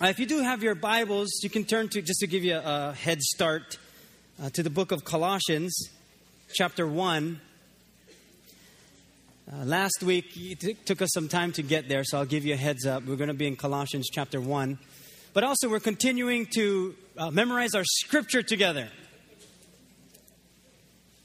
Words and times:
Uh, 0.00 0.06
if 0.06 0.20
you 0.20 0.26
do 0.26 0.38
have 0.38 0.62
your 0.62 0.76
Bibles, 0.76 1.40
you 1.42 1.50
can 1.50 1.64
turn 1.64 1.88
to, 1.88 2.00
just 2.00 2.20
to 2.20 2.28
give 2.28 2.44
you 2.44 2.56
a, 2.56 2.92
head 2.92 3.20
start, 3.20 3.78
uh, 4.40 4.48
to 4.50 4.62
the 4.62 4.70
book 4.70 4.92
of 4.92 5.04
Colossians, 5.04 5.76
chapter 6.54 6.86
1. 6.86 7.40
Uh, 9.50 9.64
last 9.64 10.00
week, 10.04 10.26
it 10.36 10.86
took 10.86 11.02
us 11.02 11.10
some 11.12 11.26
time 11.26 11.50
to 11.50 11.64
get 11.64 11.88
there, 11.88 12.04
so 12.04 12.16
I'll 12.16 12.26
give 12.26 12.44
you 12.44 12.54
a 12.54 12.56
heads 12.56 12.86
up. 12.86 13.06
We're 13.06 13.16
going 13.16 13.26
to 13.26 13.34
be 13.34 13.48
in 13.48 13.56
Colossians 13.56 14.08
chapter 14.08 14.40
1. 14.40 14.78
But 15.34 15.42
also, 15.42 15.68
we're 15.68 15.80
continuing 15.80 16.46
to 16.54 16.94
uh, 17.16 17.32
memorize 17.32 17.74
our 17.74 17.84
scripture 17.84 18.44
together. 18.44 18.88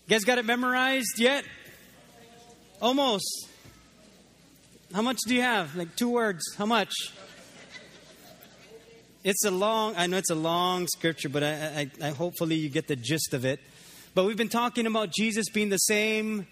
You 0.07 0.09
guys 0.09 0.23
got 0.23 0.39
it 0.39 0.45
memorized 0.45 1.19
yet? 1.19 1.45
Almost. 2.81 3.49
How 4.95 5.03
much 5.03 5.19
do 5.27 5.35
you 5.35 5.43
have? 5.43 5.75
Like 5.75 5.95
two 5.95 6.09
words. 6.09 6.41
How 6.57 6.65
much? 6.65 6.91
It's 9.23 9.45
a 9.45 9.51
long, 9.51 9.95
I 9.95 10.07
know 10.07 10.17
it's 10.17 10.31
a 10.31 10.35
long 10.35 10.85
scripture, 10.87 11.29
but 11.29 11.43
I, 11.43 11.89
I, 12.01 12.07
I 12.07 12.09
hopefully 12.09 12.55
you 12.55 12.67
get 12.67 12.89
the 12.89 12.97
gist 12.97 13.33
of 13.33 13.45
it. 13.45 13.61
But 14.13 14.25
we've 14.25 14.35
been 14.35 14.49
talking 14.49 14.85
about 14.85 15.11
Jesus 15.11 15.49
being 15.49 15.69
the 15.69 15.77
same. 15.77 16.45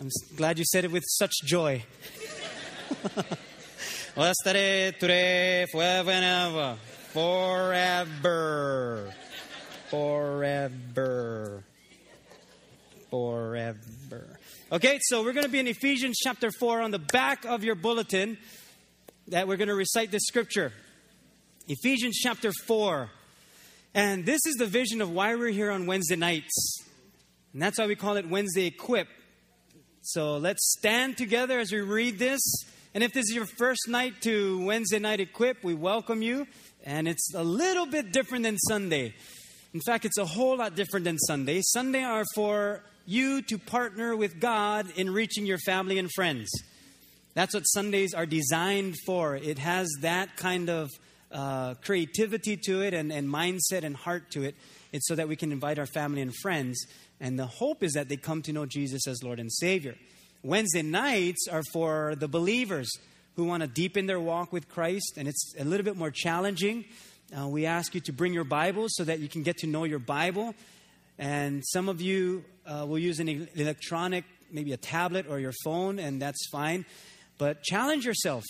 I'm 0.00 0.10
glad 0.34 0.58
you 0.58 0.64
said 0.64 0.84
it 0.84 0.90
with 0.90 1.04
such 1.06 1.32
joy. 1.44 1.84
Yesterday, 4.16 4.90
today, 4.98 5.66
forever 5.70 6.10
and 6.10 6.24
ever. 6.24 6.76
Forever. 7.12 9.14
Forever. 9.90 11.62
Forever. 13.10 14.38
Okay, 14.72 14.98
so 15.02 15.22
we're 15.22 15.32
going 15.32 15.46
to 15.46 15.52
be 15.52 15.60
in 15.60 15.68
Ephesians 15.68 16.18
chapter 16.20 16.50
4 16.50 16.80
on 16.80 16.90
the 16.90 16.98
back 16.98 17.44
of 17.44 17.62
your 17.62 17.76
bulletin 17.76 18.38
that 19.28 19.48
we're 19.48 19.56
going 19.56 19.68
to 19.68 19.74
recite 19.74 20.10
this 20.10 20.24
scripture. 20.26 20.72
Ephesians 21.66 22.18
chapter 22.18 22.52
4. 22.66 23.08
And 23.94 24.26
this 24.26 24.44
is 24.44 24.56
the 24.56 24.66
vision 24.66 25.00
of 25.00 25.10
why 25.10 25.34
we're 25.34 25.48
here 25.48 25.70
on 25.70 25.86
Wednesday 25.86 26.16
nights. 26.16 26.82
And 27.52 27.62
that's 27.62 27.78
why 27.78 27.86
we 27.86 27.94
call 27.94 28.16
it 28.16 28.28
Wednesday 28.28 28.66
Equip. 28.66 29.08
So 30.02 30.36
let's 30.36 30.74
stand 30.78 31.16
together 31.16 31.58
as 31.58 31.72
we 31.72 31.80
read 31.80 32.18
this. 32.18 32.40
And 32.92 33.02
if 33.02 33.14
this 33.14 33.30
is 33.30 33.34
your 33.34 33.46
first 33.46 33.88
night 33.88 34.20
to 34.22 34.62
Wednesday 34.62 34.98
Night 34.98 35.20
Equip, 35.20 35.64
we 35.64 35.74
welcome 35.74 36.20
you. 36.20 36.46
And 36.84 37.08
it's 37.08 37.32
a 37.34 37.42
little 37.42 37.86
bit 37.86 38.12
different 38.12 38.44
than 38.44 38.58
Sunday. 38.58 39.14
In 39.72 39.80
fact, 39.86 40.04
it's 40.04 40.18
a 40.18 40.26
whole 40.26 40.58
lot 40.58 40.74
different 40.74 41.04
than 41.04 41.18
Sunday. 41.18 41.62
Sunday 41.62 42.04
are 42.04 42.24
for 42.34 42.82
you 43.06 43.40
to 43.42 43.56
partner 43.56 44.14
with 44.14 44.38
God 44.38 44.86
in 44.96 45.10
reaching 45.10 45.46
your 45.46 45.58
family 45.58 45.98
and 45.98 46.10
friends. 46.12 46.50
That's 47.34 47.52
what 47.54 47.62
Sundays 47.64 48.14
are 48.14 48.26
designed 48.26 48.94
for. 49.06 49.36
It 49.36 49.58
has 49.58 49.88
that 50.00 50.36
kind 50.36 50.70
of 50.70 50.90
uh, 51.32 51.74
creativity 51.74 52.56
to 52.56 52.82
it 52.82 52.94
and, 52.94 53.12
and 53.12 53.28
mindset 53.28 53.82
and 53.82 53.96
heart 53.96 54.30
to 54.32 54.44
it. 54.44 54.54
It's 54.92 55.08
so 55.08 55.16
that 55.16 55.28
we 55.28 55.34
can 55.34 55.50
invite 55.50 55.78
our 55.80 55.86
family 55.86 56.22
and 56.22 56.32
friends. 56.42 56.78
And 57.20 57.36
the 57.38 57.46
hope 57.46 57.82
is 57.82 57.94
that 57.94 58.08
they 58.08 58.16
come 58.16 58.42
to 58.42 58.52
know 58.52 58.66
Jesus 58.66 59.08
as 59.08 59.22
Lord 59.22 59.40
and 59.40 59.52
Savior. 59.52 59.96
Wednesday 60.44 60.82
nights 60.82 61.48
are 61.50 61.62
for 61.72 62.14
the 62.14 62.28
believers 62.28 62.88
who 63.34 63.44
want 63.44 63.62
to 63.62 63.66
deepen 63.66 64.06
their 64.06 64.20
walk 64.20 64.52
with 64.52 64.68
Christ, 64.68 65.14
and 65.16 65.26
it's 65.26 65.54
a 65.58 65.64
little 65.64 65.84
bit 65.84 65.96
more 65.96 66.12
challenging. 66.12 66.84
Uh, 67.36 67.48
we 67.48 67.66
ask 67.66 67.94
you 67.94 68.00
to 68.02 68.12
bring 68.12 68.32
your 68.32 68.44
Bible 68.44 68.86
so 68.88 69.02
that 69.02 69.18
you 69.18 69.28
can 69.28 69.42
get 69.42 69.58
to 69.58 69.66
know 69.66 69.84
your 69.84 69.98
Bible. 69.98 70.54
And 71.18 71.64
some 71.66 71.88
of 71.88 72.00
you 72.00 72.44
uh, 72.66 72.84
will 72.86 72.98
use 72.98 73.18
an 73.18 73.48
electronic, 73.56 74.24
maybe 74.52 74.72
a 74.72 74.76
tablet 74.76 75.26
or 75.28 75.40
your 75.40 75.54
phone, 75.64 75.98
and 75.98 76.22
that's 76.22 76.46
fine. 76.52 76.84
But 77.38 77.62
challenge 77.62 78.04
yourself, 78.06 78.44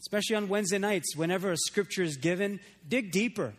especially 0.00 0.36
on 0.36 0.48
Wednesday 0.48 0.78
nights, 0.78 1.16
whenever 1.16 1.52
a 1.52 1.56
scripture 1.56 2.02
is 2.02 2.16
given, 2.16 2.60
dig 2.88 3.12
deeper. 3.12 3.52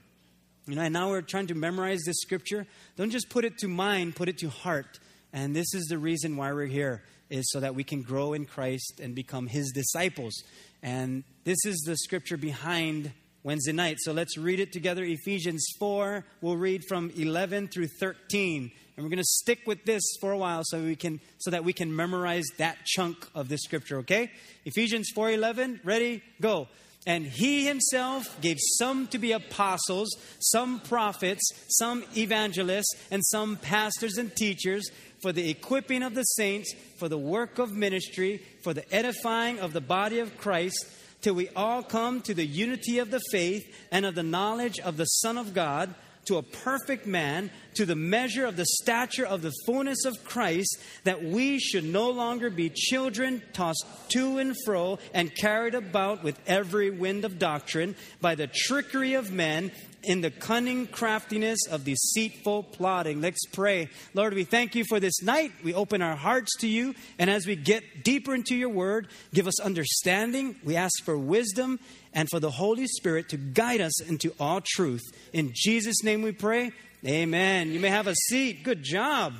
You 0.67 0.75
know, 0.75 0.81
and 0.81 0.93
now 0.93 1.09
we're 1.09 1.21
trying 1.21 1.47
to 1.47 1.55
memorize 1.55 2.01
this 2.05 2.17
scripture. 2.21 2.67
Don't 2.95 3.09
just 3.09 3.29
put 3.29 3.45
it 3.45 3.57
to 3.59 3.67
mind, 3.67 4.15
put 4.15 4.29
it 4.29 4.37
to 4.39 4.49
heart. 4.49 4.99
And 5.33 5.55
this 5.55 5.73
is 5.73 5.85
the 5.85 5.97
reason 5.97 6.37
why 6.37 6.53
we're 6.53 6.65
here, 6.65 7.03
is 7.29 7.49
so 7.51 7.59
that 7.59 7.75
we 7.75 7.83
can 7.83 8.01
grow 8.01 8.33
in 8.33 8.45
Christ 8.45 8.99
and 9.01 9.15
become 9.15 9.47
his 9.47 9.71
disciples. 9.71 10.43
And 10.81 11.23
this 11.43 11.57
is 11.65 11.77
the 11.85 11.97
scripture 11.97 12.37
behind 12.37 13.11
Wednesday 13.43 13.71
night. 13.71 13.97
So 13.99 14.11
let's 14.11 14.37
read 14.37 14.59
it 14.59 14.71
together. 14.71 15.03
Ephesians 15.03 15.65
4, 15.79 16.25
we'll 16.41 16.57
read 16.57 16.83
from 16.87 17.11
11 17.15 17.69
through 17.69 17.87
13. 17.99 18.71
And 18.99 19.05
we're 19.05 19.11
going 19.11 19.19
to 19.19 19.23
stick 19.23 19.61
with 19.65 19.85
this 19.85 20.03
for 20.19 20.33
a 20.33 20.37
while 20.37 20.63
so 20.65 20.83
we 20.83 20.97
can 20.97 21.21
so 21.37 21.51
that 21.51 21.63
we 21.63 21.71
can 21.71 21.95
memorize 21.95 22.43
that 22.57 22.83
chunk 22.83 23.29
of 23.33 23.47
this 23.47 23.61
scripture, 23.61 23.99
okay? 23.99 24.29
Ephesians 24.65 25.13
4:11, 25.15 25.79
ready? 25.85 26.21
Go. 26.41 26.67
And 27.07 27.25
he 27.25 27.65
himself 27.65 28.25
gave 28.41 28.57
some 28.77 29.07
to 29.07 29.17
be 29.17 29.31
apostles, 29.31 30.09
some 30.39 30.81
prophets, 30.81 31.49
some 31.69 32.03
evangelists, 32.17 32.93
and 33.09 33.23
some 33.25 33.55
pastors 33.55 34.17
and 34.17 34.35
teachers 34.35 34.91
for 35.21 35.31
the 35.31 35.49
equipping 35.49 36.03
of 36.03 36.13
the 36.13 36.23
saints, 36.23 36.75
for 36.97 37.07
the 37.07 37.17
work 37.17 37.57
of 37.57 37.71
ministry, 37.71 38.43
for 38.63 38.73
the 38.73 38.93
edifying 38.93 39.59
of 39.59 39.71
the 39.71 39.79
body 39.79 40.19
of 40.19 40.37
Christ, 40.37 40.85
till 41.21 41.35
we 41.35 41.47
all 41.55 41.83
come 41.83 42.19
to 42.23 42.33
the 42.33 42.45
unity 42.45 42.99
of 42.99 43.11
the 43.11 43.21
faith 43.31 43.73
and 43.93 44.05
of 44.05 44.15
the 44.15 44.23
knowledge 44.23 44.77
of 44.77 44.97
the 44.97 45.05
Son 45.05 45.37
of 45.37 45.53
God 45.53 45.95
to 46.25 46.37
a 46.37 46.43
perfect 46.43 47.05
man, 47.05 47.49
to 47.75 47.85
the 47.85 47.95
measure 47.95 48.45
of 48.45 48.55
the 48.55 48.65
stature 48.65 49.25
of 49.25 49.41
the 49.41 49.53
fullness 49.65 50.05
of 50.05 50.23
Christ, 50.23 50.77
that 51.03 51.23
we 51.23 51.59
should 51.59 51.83
no 51.83 52.09
longer 52.09 52.49
be 52.49 52.69
children 52.69 53.41
tossed 53.53 53.85
to 54.09 54.37
and 54.37 54.55
fro 54.65 54.99
and 55.13 55.35
carried 55.35 55.75
about 55.75 56.23
with 56.23 56.39
every 56.47 56.89
wind 56.89 57.25
of 57.25 57.39
doctrine 57.39 57.95
by 58.21 58.35
the 58.35 58.47
trickery 58.47 59.13
of 59.13 59.31
men 59.31 59.71
in 60.03 60.21
the 60.21 60.31
cunning 60.31 60.87
craftiness 60.87 61.59
of 61.69 61.83
deceitful 61.83 62.63
plotting. 62.63 63.21
Let's 63.21 63.45
pray. 63.47 63.89
Lord, 64.13 64.33
we 64.33 64.43
thank 64.43 64.75
you 64.75 64.83
for 64.87 64.99
this 64.99 65.21
night. 65.21 65.51
We 65.63 65.73
open 65.73 66.01
our 66.01 66.15
hearts 66.15 66.55
to 66.59 66.67
you. 66.67 66.95
And 67.17 67.29
as 67.29 67.45
we 67.45 67.55
get 67.55 68.03
deeper 68.03 68.33
into 68.33 68.55
your 68.55 68.69
word, 68.69 69.07
give 69.33 69.47
us 69.47 69.59
understanding. 69.59 70.55
We 70.63 70.75
ask 70.75 71.03
for 71.03 71.17
wisdom 71.17 71.79
and 72.13 72.29
for 72.29 72.39
the 72.39 72.51
Holy 72.51 72.87
Spirit 72.87 73.29
to 73.29 73.37
guide 73.37 73.81
us 73.81 74.01
into 74.01 74.33
all 74.39 74.61
truth. 74.63 75.03
In 75.33 75.51
Jesus' 75.53 76.03
name 76.03 76.21
we 76.21 76.31
pray. 76.31 76.71
Amen. 77.05 77.71
You 77.71 77.79
may 77.79 77.89
have 77.89 78.07
a 78.07 78.15
seat. 78.15 78.63
Good 78.63 78.83
job. 78.83 79.33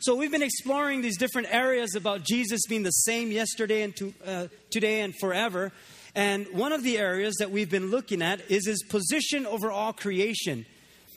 So, 0.00 0.14
we've 0.14 0.30
been 0.30 0.42
exploring 0.42 1.02
these 1.02 1.18
different 1.18 1.48
areas 1.50 1.96
about 1.96 2.22
Jesus 2.22 2.60
being 2.68 2.84
the 2.84 2.90
same 2.90 3.32
yesterday 3.32 3.82
and 3.82 3.96
to, 3.96 4.14
uh, 4.24 4.46
today 4.70 5.00
and 5.00 5.12
forever. 5.18 5.72
And 6.18 6.48
one 6.48 6.72
of 6.72 6.82
the 6.82 6.98
areas 6.98 7.36
that 7.38 7.52
we've 7.52 7.70
been 7.70 7.92
looking 7.92 8.22
at 8.22 8.50
is 8.50 8.66
his 8.66 8.82
position 8.82 9.46
over 9.46 9.70
all 9.70 9.92
creation. 9.92 10.66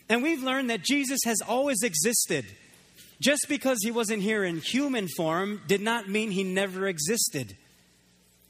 And 0.07 0.22
we've 0.22 0.44
learned 0.44 0.69
that 0.69 0.84
Jesus 0.84 1.22
has 1.25 1.41
always 1.41 1.81
existed. 1.81 2.45
Just 3.19 3.47
because 3.50 3.79
he 3.81 3.89
wasn't 3.89 4.22
here 4.22 4.44
in 4.44 4.57
human 4.59 5.07
form 5.17 5.63
did 5.66 5.81
not 5.81 6.07
mean 6.07 6.29
he 6.29 6.44
never 6.44 6.88
existed. 6.88 7.57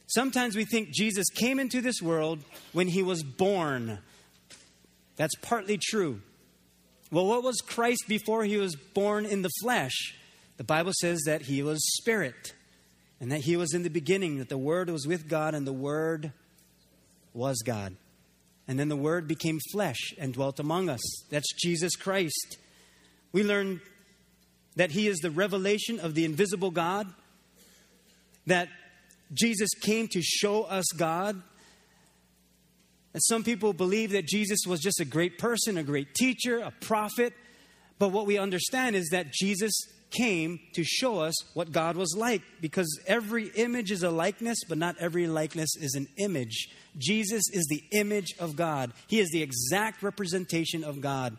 Sometimes 0.07 0.57
we 0.57 0.65
think 0.65 0.89
Jesus 0.91 1.29
came 1.29 1.57
into 1.57 1.79
this 1.79 2.01
world 2.01 2.43
when 2.73 2.89
he 2.89 3.01
was 3.01 3.23
born. 3.23 3.99
That's 5.15 5.35
partly 5.35 5.79
true. 5.81 6.19
Well, 7.11 7.27
what 7.27 7.43
was 7.43 7.61
Christ 7.61 8.03
before 8.09 8.43
he 8.43 8.57
was 8.57 8.75
born 8.75 9.25
in 9.25 9.41
the 9.41 9.51
flesh? 9.61 10.17
The 10.57 10.65
Bible 10.65 10.91
says 10.99 11.21
that 11.25 11.43
he 11.43 11.63
was 11.63 11.79
spirit 11.95 12.53
and 13.21 13.31
that 13.31 13.39
he 13.39 13.55
was 13.55 13.73
in 13.73 13.83
the 13.83 13.89
beginning, 13.89 14.39
that 14.39 14.49
the 14.49 14.57
Word 14.57 14.89
was 14.89 15.07
with 15.07 15.29
God 15.29 15.55
and 15.55 15.65
the 15.65 15.71
Word 15.71 16.33
was 17.33 17.61
God. 17.65 17.95
And 18.67 18.79
then 18.79 18.89
the 18.89 18.95
Word 18.95 19.27
became 19.27 19.59
flesh 19.71 20.13
and 20.17 20.33
dwelt 20.33 20.59
among 20.59 20.89
us. 20.89 21.01
That's 21.29 21.51
Jesus 21.53 21.95
Christ. 21.95 22.57
We 23.31 23.43
learn 23.43 23.81
that 24.75 24.91
he 24.91 25.07
is 25.07 25.19
the 25.19 25.31
revelation 25.31 25.99
of 25.99 26.15
the 26.15 26.25
invisible 26.25 26.71
God, 26.71 27.07
that 28.47 28.69
Jesus 29.33 29.69
came 29.81 30.07
to 30.09 30.21
show 30.21 30.63
us 30.63 30.85
God. 30.95 31.41
And 33.13 33.23
some 33.23 33.43
people 33.43 33.73
believe 33.73 34.11
that 34.11 34.25
Jesus 34.25 34.59
was 34.65 34.79
just 34.79 34.99
a 34.99 35.05
great 35.05 35.37
person, 35.37 35.77
a 35.77 35.83
great 35.83 36.13
teacher, 36.13 36.59
a 36.59 36.71
prophet. 36.71 37.33
But 37.99 38.09
what 38.09 38.25
we 38.25 38.37
understand 38.37 38.95
is 38.95 39.09
that 39.09 39.33
Jesus 39.33 39.73
came 40.11 40.59
to 40.73 40.83
show 40.83 41.19
us 41.19 41.33
what 41.53 41.71
God 41.71 41.95
was 41.95 42.15
like 42.17 42.41
because 42.59 42.99
every 43.07 43.47
image 43.55 43.91
is 43.91 44.03
a 44.03 44.11
likeness, 44.11 44.59
but 44.67 44.77
not 44.77 44.95
every 44.99 45.27
likeness 45.27 45.75
is 45.77 45.95
an 45.95 46.07
image. 46.17 46.69
Jesus 46.97 47.43
is 47.51 47.65
the 47.69 47.83
image 47.97 48.35
of 48.39 48.55
God, 48.55 48.91
He 49.07 49.19
is 49.19 49.29
the 49.29 49.41
exact 49.41 50.03
representation 50.03 50.83
of 50.83 51.01
God. 51.01 51.37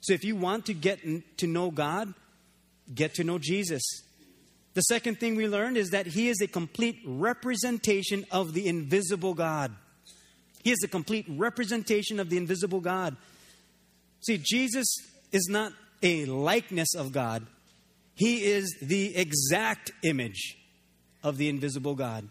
So 0.00 0.12
if 0.12 0.24
you 0.24 0.36
want 0.36 0.66
to 0.66 0.74
get 0.74 1.00
to 1.38 1.46
know 1.46 1.70
God, 1.70 2.12
get 2.94 3.14
to 3.14 3.24
know 3.24 3.38
Jesus. 3.38 3.82
The 4.74 4.82
second 4.82 5.20
thing 5.20 5.36
we 5.36 5.48
learned 5.48 5.76
is 5.76 5.90
that 5.90 6.06
He 6.06 6.28
is 6.28 6.40
a 6.40 6.46
complete 6.46 7.00
representation 7.06 8.24
of 8.30 8.52
the 8.52 8.66
invisible 8.66 9.34
God. 9.34 9.72
He 10.62 10.72
is 10.72 10.82
a 10.84 10.88
complete 10.88 11.26
representation 11.28 12.18
of 12.18 12.30
the 12.30 12.36
invisible 12.36 12.80
God. 12.80 13.16
See, 14.20 14.38
Jesus 14.42 14.86
is 15.30 15.46
not 15.48 15.72
a 16.02 16.24
likeness 16.26 16.94
of 16.94 17.12
God, 17.12 17.46
He 18.14 18.44
is 18.44 18.76
the 18.82 19.16
exact 19.16 19.92
image 20.02 20.58
of 21.22 21.38
the 21.38 21.48
invisible 21.48 21.94
God. 21.94 22.28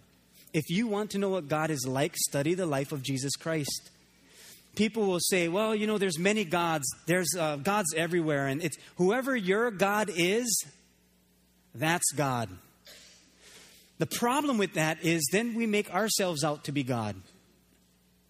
If 0.53 0.69
you 0.69 0.87
want 0.87 1.11
to 1.11 1.17
know 1.17 1.29
what 1.29 1.47
God 1.47 1.71
is 1.71 1.85
like, 1.87 2.15
study 2.15 2.53
the 2.53 2.65
life 2.65 2.91
of 2.91 3.01
Jesus 3.01 3.35
Christ. 3.35 3.89
People 4.75 5.05
will 5.05 5.19
say, 5.19 5.47
well, 5.47 5.75
you 5.75 5.87
know, 5.87 5.97
there's 5.97 6.17
many 6.17 6.45
gods. 6.45 6.85
There's 7.05 7.35
uh, 7.37 7.57
gods 7.57 7.93
everywhere. 7.95 8.47
And 8.47 8.63
it's 8.63 8.77
whoever 8.97 9.35
your 9.35 9.71
God 9.71 10.09
is, 10.15 10.65
that's 11.75 12.11
God. 12.11 12.49
The 13.99 14.05
problem 14.05 14.57
with 14.57 14.73
that 14.73 15.03
is 15.03 15.27
then 15.31 15.55
we 15.55 15.65
make 15.65 15.93
ourselves 15.93 16.43
out 16.43 16.63
to 16.65 16.71
be 16.71 16.83
God. 16.83 17.15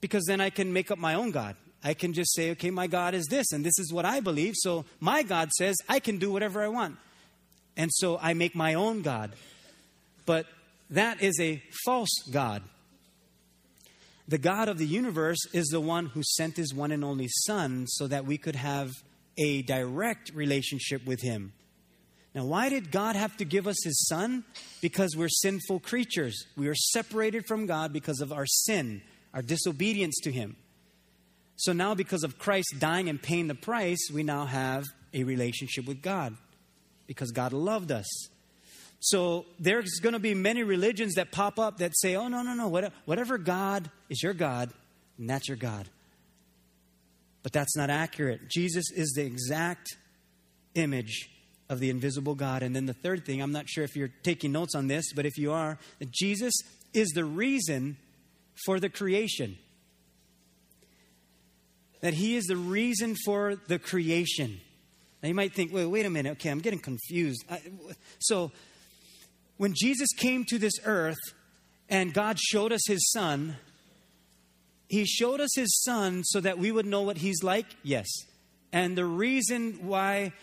Because 0.02 0.26
then 0.28 0.42
I 0.42 0.50
can 0.50 0.74
make 0.74 0.92
up 0.92 0.98
my 0.98 1.14
own 1.14 1.32
God. 1.32 1.56
I 1.84 1.94
can 1.94 2.14
just 2.14 2.34
say, 2.34 2.52
okay, 2.52 2.70
my 2.70 2.88
God 2.88 3.14
is 3.14 3.26
this, 3.30 3.52
and 3.52 3.66
this 3.66 3.78
is 3.78 3.92
what 3.92 4.06
I 4.06 4.22
believe. 4.22 4.54
So 4.56 4.86
my 5.02 5.24
God 5.24 5.52
says 5.52 5.76
I 5.90 6.00
can 6.00 6.18
do 6.18 6.32
whatever 6.32 6.64
I 6.64 6.70
want. 6.70 6.98
And 7.76 7.92
so 7.92 8.18
I 8.22 8.34
make 8.34 8.56
my 8.56 8.76
own 8.76 9.02
God. 9.02 9.32
But 10.26 10.46
that 10.90 11.22
is 11.22 11.40
a 11.40 11.62
false 11.86 12.24
God. 12.32 12.64
The 14.28 14.38
God 14.38 14.70
of 14.70 14.78
the 14.78 14.88
universe 14.88 15.40
is 15.54 15.68
the 15.68 15.82
one 15.82 16.08
who 16.08 16.22
sent 16.24 16.56
his 16.56 16.74
one 16.74 16.92
and 16.92 17.04
only 17.04 17.28
Son 17.28 17.86
so 17.88 18.08
that 18.08 18.26
we 18.26 18.38
could 18.38 18.56
have 18.56 18.92
a 19.38 19.64
direct 19.64 20.32
relationship 20.34 21.06
with 21.06 21.22
him. 21.22 21.54
Now, 22.34 22.46
why 22.46 22.70
did 22.70 22.92
God 22.92 23.16
have 23.16 23.38
to 23.38 23.46
give 23.46 23.68
us 23.68 23.84
his 23.84 24.08
Son? 24.08 24.44
Because 24.82 25.16
we're 25.16 25.30
sinful 25.30 25.82
creatures. 25.82 26.46
We 26.56 26.68
are 26.68 26.76
separated 26.76 27.46
from 27.48 27.66
God 27.66 27.94
because 27.94 28.22
of 28.22 28.32
our 28.32 28.46
sin, 28.46 29.02
our 29.34 29.42
disobedience 29.42 30.20
to 30.24 30.32
him. 30.32 30.56
So 31.56 31.74
now, 31.74 31.94
because 31.94 32.24
of 32.24 32.40
Christ 32.40 32.76
dying 32.80 33.10
and 33.10 33.22
paying 33.22 33.48
the 33.48 33.56
price, 33.56 34.10
we 34.12 34.24
now 34.24 34.46
have 34.46 34.86
a 35.14 35.24
relationship 35.24 35.86
with 35.86 36.02
God 36.02 36.36
because 37.06 37.32
God 37.32 37.54
loved 37.54 37.92
us. 37.92 38.08
So 39.06 39.46
there's 39.60 40.00
going 40.02 40.14
to 40.14 40.20
be 40.20 40.34
many 40.34 40.64
religions 40.64 41.16
that 41.16 41.30
pop 41.30 41.60
up 41.60 41.80
that 41.80 41.92
say, 41.98 42.16
oh, 42.16 42.30
no, 42.30 42.42
no, 42.42 42.54
no, 42.54 42.70
whatever 43.04 43.38
God 43.38 43.92
is 44.10 44.24
your 44.24 44.34
God, 44.34 44.72
and 45.18 45.30
that's 45.30 45.50
your 45.50 45.58
God. 45.58 45.90
But 47.42 47.52
that's 47.52 47.76
not 47.76 47.90
accurate. 47.90 48.48
Jesus 48.48 48.86
is 48.96 49.12
the 49.12 49.26
exact 49.26 49.98
image 50.76 51.30
of 51.68 51.82
the 51.82 51.90
invisible 51.90 52.34
God. 52.34 52.64
And 52.64 52.74
then 52.74 52.86
the 52.86 52.94
third 52.94 53.26
thing, 53.26 53.42
I'm 53.42 53.52
not 53.52 53.68
sure 53.68 53.84
if 53.84 53.98
you're 53.98 54.12
taking 54.24 54.54
notes 54.54 54.74
on 54.74 54.88
this, 54.88 55.12
but 55.14 55.26
if 55.26 55.38
you 55.38 55.52
are, 55.52 55.78
that 56.00 56.10
Jesus 56.10 56.54
is 56.94 57.10
the 57.10 57.26
reason 57.26 57.98
for 58.66 58.80
the 58.80 58.88
creation. 58.88 59.58
That 62.00 62.14
he 62.14 62.38
is 62.38 62.46
the 62.46 62.56
reason 62.56 63.18
for 63.26 63.58
the 63.68 63.80
creation. 63.80 64.62
Now 65.22 65.28
you 65.28 65.36
might 65.36 65.54
think, 65.54 65.74
wait, 65.74 65.88
wait 65.88 66.06
a 66.06 66.10
minute, 66.10 66.32
okay, 66.34 66.50
I'm 66.50 66.60
getting 66.60 66.80
confused. 66.80 67.44
I, 67.52 67.62
so 68.20 68.54
when 69.58 69.74
Jesus 69.76 70.10
came 70.16 70.46
to 70.46 70.58
this 70.58 70.74
earth 70.86 71.20
and 71.90 72.14
God 72.14 72.40
showed 72.40 72.72
us 72.72 72.82
his 72.88 73.12
son, 73.12 73.58
he 74.88 75.06
showed 75.06 75.42
us 75.42 75.52
his 75.56 75.82
son 75.84 76.24
so 76.24 76.40
that 76.40 76.58
we 76.58 76.72
would 76.72 76.86
know 76.86 77.02
what 77.02 77.18
he's 77.18 77.44
like? 77.44 77.66
Yes. 77.84 78.08
And 78.72 78.98
the 78.98 79.06
reason 79.06 79.88
why 79.88 80.34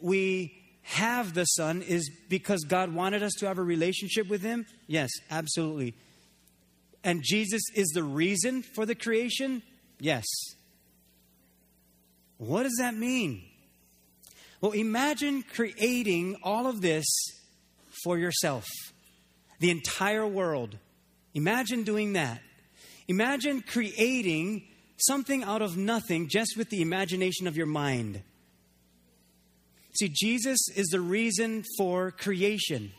we 0.00 0.54
have 0.82 1.34
the 1.34 1.44
son 1.44 1.82
is 1.82 2.10
because 2.28 2.64
God 2.64 2.92
wanted 2.92 3.22
us 3.22 3.32
to 3.38 3.46
have 3.46 3.58
a 3.58 3.62
relationship 3.62 4.28
with 4.28 4.42
him? 4.42 4.66
Yes, 4.86 5.10
absolutely. 5.30 5.94
And 7.04 7.22
Jesus 7.22 7.62
is 7.74 7.88
the 7.88 8.02
reason 8.02 8.62
for 8.62 8.86
the 8.86 8.94
creation? 8.94 9.62
Yes. 9.98 10.26
What 12.38 12.64
does 12.64 12.76
that 12.78 12.94
mean? 12.94 13.42
Well, 14.60 14.72
imagine 14.72 15.42
creating 15.42 16.36
all 16.42 16.66
of 16.66 16.80
this 16.80 17.06
for 18.04 18.18
yourself. 18.18 18.66
The 19.58 19.70
entire 19.70 20.26
world. 20.26 20.76
Imagine 21.34 21.82
doing 21.82 22.14
that. 22.14 22.40
Imagine 23.08 23.62
creating 23.62 24.64
something 24.96 25.42
out 25.42 25.62
of 25.62 25.76
nothing 25.76 26.28
just 26.28 26.56
with 26.56 26.70
the 26.70 26.82
imagination 26.82 27.46
of 27.46 27.56
your 27.56 27.66
mind. 27.66 28.22
See, 29.98 30.10
Jesus 30.12 30.58
is 30.76 30.86
the 30.88 31.00
reason 31.00 31.64
for 31.76 32.10
creation. 32.12 32.92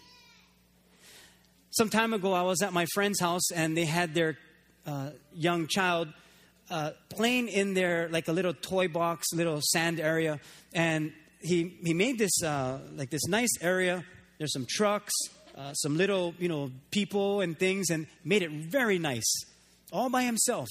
Some 1.71 1.89
time 1.89 2.13
ago, 2.13 2.33
I 2.33 2.41
was 2.41 2.61
at 2.61 2.73
my 2.73 2.85
friend's 2.93 3.19
house 3.19 3.51
and 3.55 3.77
they 3.77 3.85
had 3.85 4.13
their 4.13 4.37
uh, 4.85 5.11
young 5.33 5.67
child 5.67 6.09
uh, 6.69 6.91
playing 7.09 7.47
in 7.47 7.73
their 7.73 8.09
like 8.09 8.27
a 8.27 8.33
little 8.33 8.53
toy 8.53 8.87
box, 8.87 9.27
little 9.33 9.59
sand 9.61 9.99
area, 9.99 10.39
and 10.73 11.13
he 11.39 11.77
he 11.83 11.93
made 11.93 12.17
this 12.17 12.43
uh, 12.43 12.79
like 12.95 13.09
this 13.09 13.27
nice 13.27 13.51
area 13.61 14.03
there's 14.41 14.53
some 14.53 14.65
trucks, 14.67 15.13
uh, 15.55 15.71
some 15.73 15.95
little, 15.97 16.33
you 16.39 16.49
know, 16.49 16.71
people 16.89 17.41
and 17.41 17.59
things, 17.59 17.91
and 17.91 18.07
made 18.25 18.41
it 18.41 18.49
very 18.49 18.97
nice, 18.97 19.45
all 19.93 20.09
by 20.09 20.23
himself. 20.23 20.67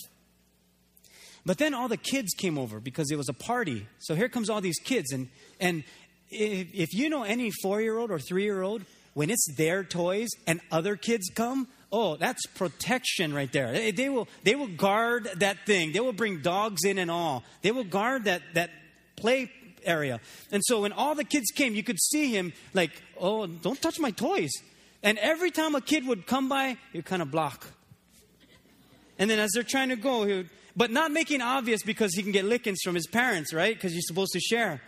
But 1.47 1.59
then 1.59 1.73
all 1.73 1.87
the 1.87 1.97
kids 1.97 2.35
came 2.37 2.59
over 2.59 2.81
because 2.81 3.13
it 3.13 3.17
was 3.17 3.29
a 3.29 3.33
party. 3.33 3.87
So 4.01 4.17
here 4.17 4.29
comes 4.29 4.51
all 4.51 4.61
these 4.61 4.81
kids, 4.83 5.13
and 5.13 5.29
and 5.61 5.85
if, 6.31 6.67
if 6.75 6.95
you 6.95 7.09
know 7.11 7.23
any 7.23 7.53
four-year-old 7.63 8.11
or 8.11 8.19
three-year-old, 8.19 8.83
when 9.15 9.31
it's 9.31 9.47
their 9.57 9.85
toys 9.85 10.31
and 10.49 10.61
other 10.73 10.97
kids 10.97 11.31
come, 11.33 11.69
oh, 11.93 12.17
that's 12.17 12.45
protection 12.57 13.33
right 13.33 13.53
there. 13.53 13.71
They, 13.71 13.93
they, 13.93 14.09
will 14.09 14.27
they 14.43 14.57
will 14.57 14.67
guard 14.67 15.29
that 15.37 15.65
thing. 15.65 15.93
They 15.93 16.01
will 16.01 16.13
bring 16.13 16.43
dogs 16.43 16.85
in 16.85 16.99
and 16.99 17.09
all. 17.09 17.45
They 17.63 17.71
will 17.71 17.85
guard 17.85 18.25
that 18.25 18.43
that 18.55 18.71
play 19.15 19.53
area. 19.85 20.21
And 20.51 20.63
so 20.65 20.83
when 20.83 20.93
all 20.93 21.15
the 21.15 21.25
kids 21.25 21.51
came, 21.55 21.75
you 21.75 21.83
could 21.83 22.01
see 22.01 22.31
him 22.31 22.53
like, 22.75 22.91
oh, 23.19 23.47
don't 23.47 23.81
touch 23.81 23.99
my 23.99 24.11
toys. 24.11 24.51
And 25.03 25.19
every 25.19 25.51
time 25.51 25.75
a 25.75 25.81
kid 25.81 26.07
would 26.07 26.27
come 26.27 26.49
by, 26.49 26.77
he'd 26.93 27.05
kind 27.05 27.23
of 27.23 27.31
block. 27.31 27.67
And 29.19 29.31
then 29.31 29.39
as 29.39 29.51
they're 29.53 29.63
trying 29.63 29.91
to 29.91 29.97
go, 29.97 30.25
he 30.25 30.35
would, 30.35 30.51
but 30.77 30.91
not 30.91 31.11
making 31.11 31.43
obvious 31.43 31.83
because 31.83 32.15
he 32.15 32.23
can 32.23 32.33
get 32.33 32.45
lickings 32.45 32.81
from 32.83 32.95
his 32.95 33.07
parents, 33.07 33.53
right? 33.53 33.75
Because 33.75 33.93
you're 33.93 34.03
supposed 34.03 34.33
to 34.33 34.41
share. 34.41 34.81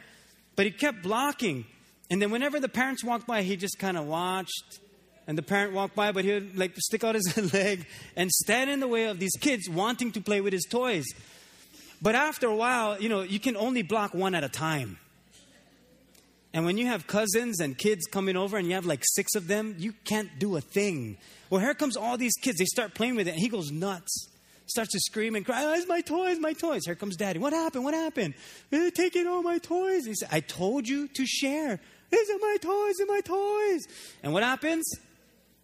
But 0.56 0.66
he 0.66 0.72
kept 0.72 1.02
blocking. 1.02 1.66
And 2.10 2.20
then 2.20 2.30
whenever 2.30 2.60
the 2.60 2.68
parents 2.68 3.02
walked 3.04 3.26
by, 3.26 3.42
he 3.42 3.56
just 3.56 3.78
kind 3.78 3.96
of 3.96 4.06
watched. 4.06 4.80
And 5.26 5.38
the 5.38 5.42
parent 5.42 5.72
walked 5.72 5.94
by, 5.94 6.12
but 6.12 6.24
he 6.24 6.32
would 6.32 6.58
like 6.58 6.72
stick 6.76 7.04
out 7.04 7.14
his 7.14 7.52
leg 7.54 7.86
and 8.16 8.30
stand 8.30 8.70
in 8.70 8.80
the 8.80 8.88
way 8.88 9.04
of 9.04 9.18
these 9.18 9.36
kids 9.40 9.68
wanting 9.68 10.12
to 10.12 10.20
play 10.20 10.40
with 10.40 10.52
his 10.52 10.66
toys. 10.68 11.04
But 12.02 12.16
after 12.16 12.48
a 12.48 12.54
while, 12.56 13.00
you 13.00 13.08
know, 13.08 13.22
you 13.22 13.38
can 13.38 13.56
only 13.56 13.82
block 13.82 14.12
one 14.12 14.34
at 14.34 14.42
a 14.42 14.48
time. 14.48 14.98
And 16.52 16.66
when 16.66 16.76
you 16.76 16.86
have 16.86 17.06
cousins 17.06 17.60
and 17.60 17.78
kids 17.78 18.06
coming 18.10 18.36
over 18.36 18.58
and 18.58 18.66
you 18.66 18.74
have 18.74 18.84
like 18.84 19.02
six 19.04 19.34
of 19.36 19.46
them, 19.46 19.76
you 19.78 19.94
can't 20.04 20.28
do 20.38 20.56
a 20.56 20.60
thing. 20.60 21.16
Well, 21.48 21.60
here 21.60 21.74
comes 21.74 21.96
all 21.96 22.18
these 22.18 22.34
kids. 22.42 22.58
They 22.58 22.66
start 22.66 22.94
playing 22.94 23.14
with 23.16 23.28
it, 23.28 23.32
and 23.32 23.40
he 23.40 23.48
goes 23.48 23.70
nuts. 23.70 24.28
Starts 24.66 24.92
to 24.92 25.00
scream 25.00 25.34
and 25.34 25.46
cry, 25.46 25.64
oh, 25.64 25.74
it's 25.74 25.88
my 25.88 26.00
toys, 26.00 26.38
my 26.38 26.52
toys. 26.52 26.82
Here 26.84 26.94
comes 26.94 27.16
daddy. 27.16 27.38
What 27.38 27.52
happened? 27.52 27.84
What 27.84 27.94
happened? 27.94 28.34
Eh, 28.72 28.78
They're 28.78 28.90
taking 28.90 29.26
all 29.26 29.42
my 29.42 29.58
toys. 29.58 30.04
He 30.04 30.14
said, 30.14 30.28
I 30.32 30.40
told 30.40 30.88
you 30.88 31.08
to 31.08 31.26
share. 31.26 31.80
These 32.10 32.30
are 32.30 32.38
my 32.38 32.56
toys, 32.60 32.94
these 32.98 33.00
are 33.00 33.06
my 33.12 33.20
toys. 33.20 33.86
And 34.22 34.32
what 34.32 34.42
happens? 34.42 34.84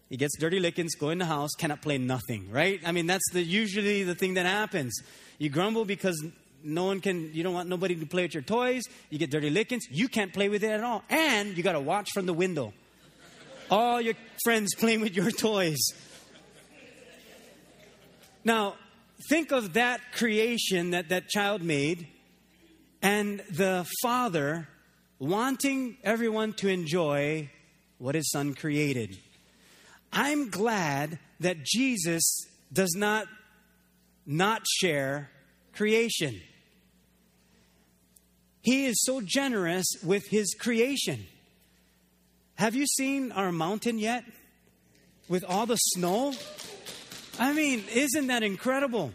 He 0.09 0.16
gets 0.16 0.38
dirty 0.38 0.59
lickings, 0.59 0.95
go 0.95 1.11
in 1.11 1.18
the 1.18 1.26
house, 1.26 1.50
cannot 1.59 1.83
play 1.83 1.99
nothing, 1.99 2.50
right? 2.50 2.80
I 2.85 2.92
mean, 2.92 3.07
that's 3.07 3.30
the, 3.33 3.42
usually 3.42 4.04
the 4.04 4.14
thing 4.14 4.35
that 4.35 4.47
happens. 4.47 4.95
You 5.38 5.49
grumble 5.49 5.85
because 5.85 6.23
no 6.62 6.85
one 6.85 7.00
can, 7.00 7.33
you 7.33 7.42
don't 7.42 7.54
want 7.54 7.68
nobody 7.68 7.95
to 7.95 8.07
play 8.07 8.25
with 8.25 8.35
your 8.35 8.42
toys. 8.42 8.83
You 9.11 9.18
get 9.18 9.30
dirty 9.30 9.50
lickings. 9.50 9.85
You 9.90 10.09
can't 10.09 10.33
play 10.33 10.49
with 10.49 10.64
it 10.64 10.71
at 10.71 10.83
all. 10.83 11.04
And 11.09 11.57
you 11.57 11.62
got 11.62 11.73
to 11.73 11.80
watch 11.80 12.11
from 12.12 12.26
the 12.26 12.35
window. 12.35 12.73
All 13.71 14.00
your 14.00 14.14
friends 14.45 14.75
playing 14.75 15.00
with 15.00 15.14
your 15.14 15.30
toys. 15.30 15.78
Now, 18.45 18.75
think 19.28 19.52
of 19.52 19.75
that 19.75 20.00
creation 20.12 20.90
that 20.90 21.11
that 21.11 21.28
child 21.28 21.62
made 21.62 22.09
and 23.02 23.40
the 23.50 23.87
father 24.02 24.68
wanting 25.18 25.97
everyone 26.02 26.52
to 26.54 26.68
enjoy 26.68 27.50
what 27.99 28.14
his 28.14 28.30
son 28.30 28.54
created. 28.54 29.18
I'm 30.12 30.50
glad 30.50 31.18
that 31.40 31.64
Jesus 31.64 32.47
does 32.73 32.95
not 32.97 33.26
not 34.28 34.62
share 34.68 35.30
creation. 35.73 36.40
He 38.61 38.85
is 38.85 39.02
so 39.02 39.23
generous 39.23 39.87
with 40.04 40.28
his 40.28 40.54
creation. 40.54 41.26
Have 42.56 42.75
you 42.75 42.87
seen 42.87 43.32
our 43.32 43.50
mountain 43.50 43.99
yet? 43.99 44.25
With 45.28 45.44
all 45.44 45.64
the 45.64 45.76
snow? 45.76 46.35
I 47.38 47.52
mean, 47.54 47.85
isn't 47.92 48.26
that 48.26 48.42
incredible? 48.42 49.12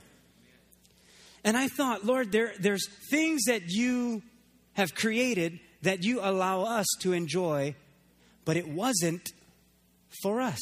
And 1.43 1.55
I 1.55 1.67
thought, 1.67 2.05
Lord, 2.05 2.31
there, 2.31 2.53
there's 2.59 2.87
things 3.11 3.43
that 3.45 3.63
you 3.67 4.23
have 4.73 4.95
created 4.95 5.59
that 5.83 6.03
you 6.03 6.21
allow 6.21 6.63
us 6.63 6.87
to 7.01 7.13
enjoy, 7.13 7.75
but 8.45 8.57
it 8.57 8.67
wasn't 8.67 9.29
for 10.23 10.41
us. 10.41 10.59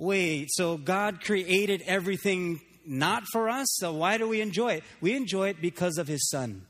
Wait, 0.00 0.48
so 0.50 0.78
God 0.78 1.20
created 1.22 1.82
everything 1.82 2.62
not 2.86 3.22
for 3.30 3.50
us, 3.50 3.66
so 3.76 3.92
why 3.92 4.16
do 4.16 4.26
we 4.26 4.40
enjoy 4.40 4.72
it? 4.72 4.84
We 5.02 5.14
enjoy 5.14 5.50
it 5.50 5.60
because 5.60 5.98
of 5.98 6.08
His 6.08 6.30
Son. 6.30 6.64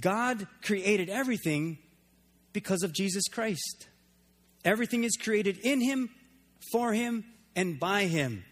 God 0.00 0.46
created 0.62 1.10
everything 1.10 1.76
because 2.54 2.82
of 2.82 2.94
Jesus 2.94 3.28
Christ. 3.28 3.88
Everything 4.64 5.04
is 5.04 5.18
created 5.22 5.58
in 5.58 5.82
Him, 5.82 6.08
for 6.72 6.94
Him, 6.94 7.22
and 7.54 7.78
by 7.78 8.04
Him. 8.04 8.46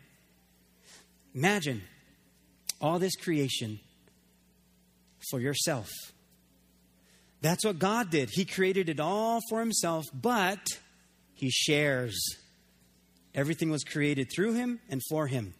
Imagine 1.35 1.85
all 2.83 2.99
this 2.99 3.16
creation 3.16 3.80
for 5.30 5.40
yourself. 5.40 5.88
That's 7.40 7.64
what 7.64 7.78
God 7.78 8.11
did. 8.11 8.28
He 8.30 8.44
created 8.44 8.90
it 8.90 9.00
all 9.00 9.40
for 9.49 9.61
Himself, 9.61 10.04
but 10.12 10.61
He 11.33 11.49
shares. 11.49 12.43
Everything 13.34 13.70
was 13.70 13.82
created 13.84 14.30
through 14.34 14.54
Him 14.54 14.80
and 14.88 15.02
for 15.10 15.26
Him. 15.26 15.54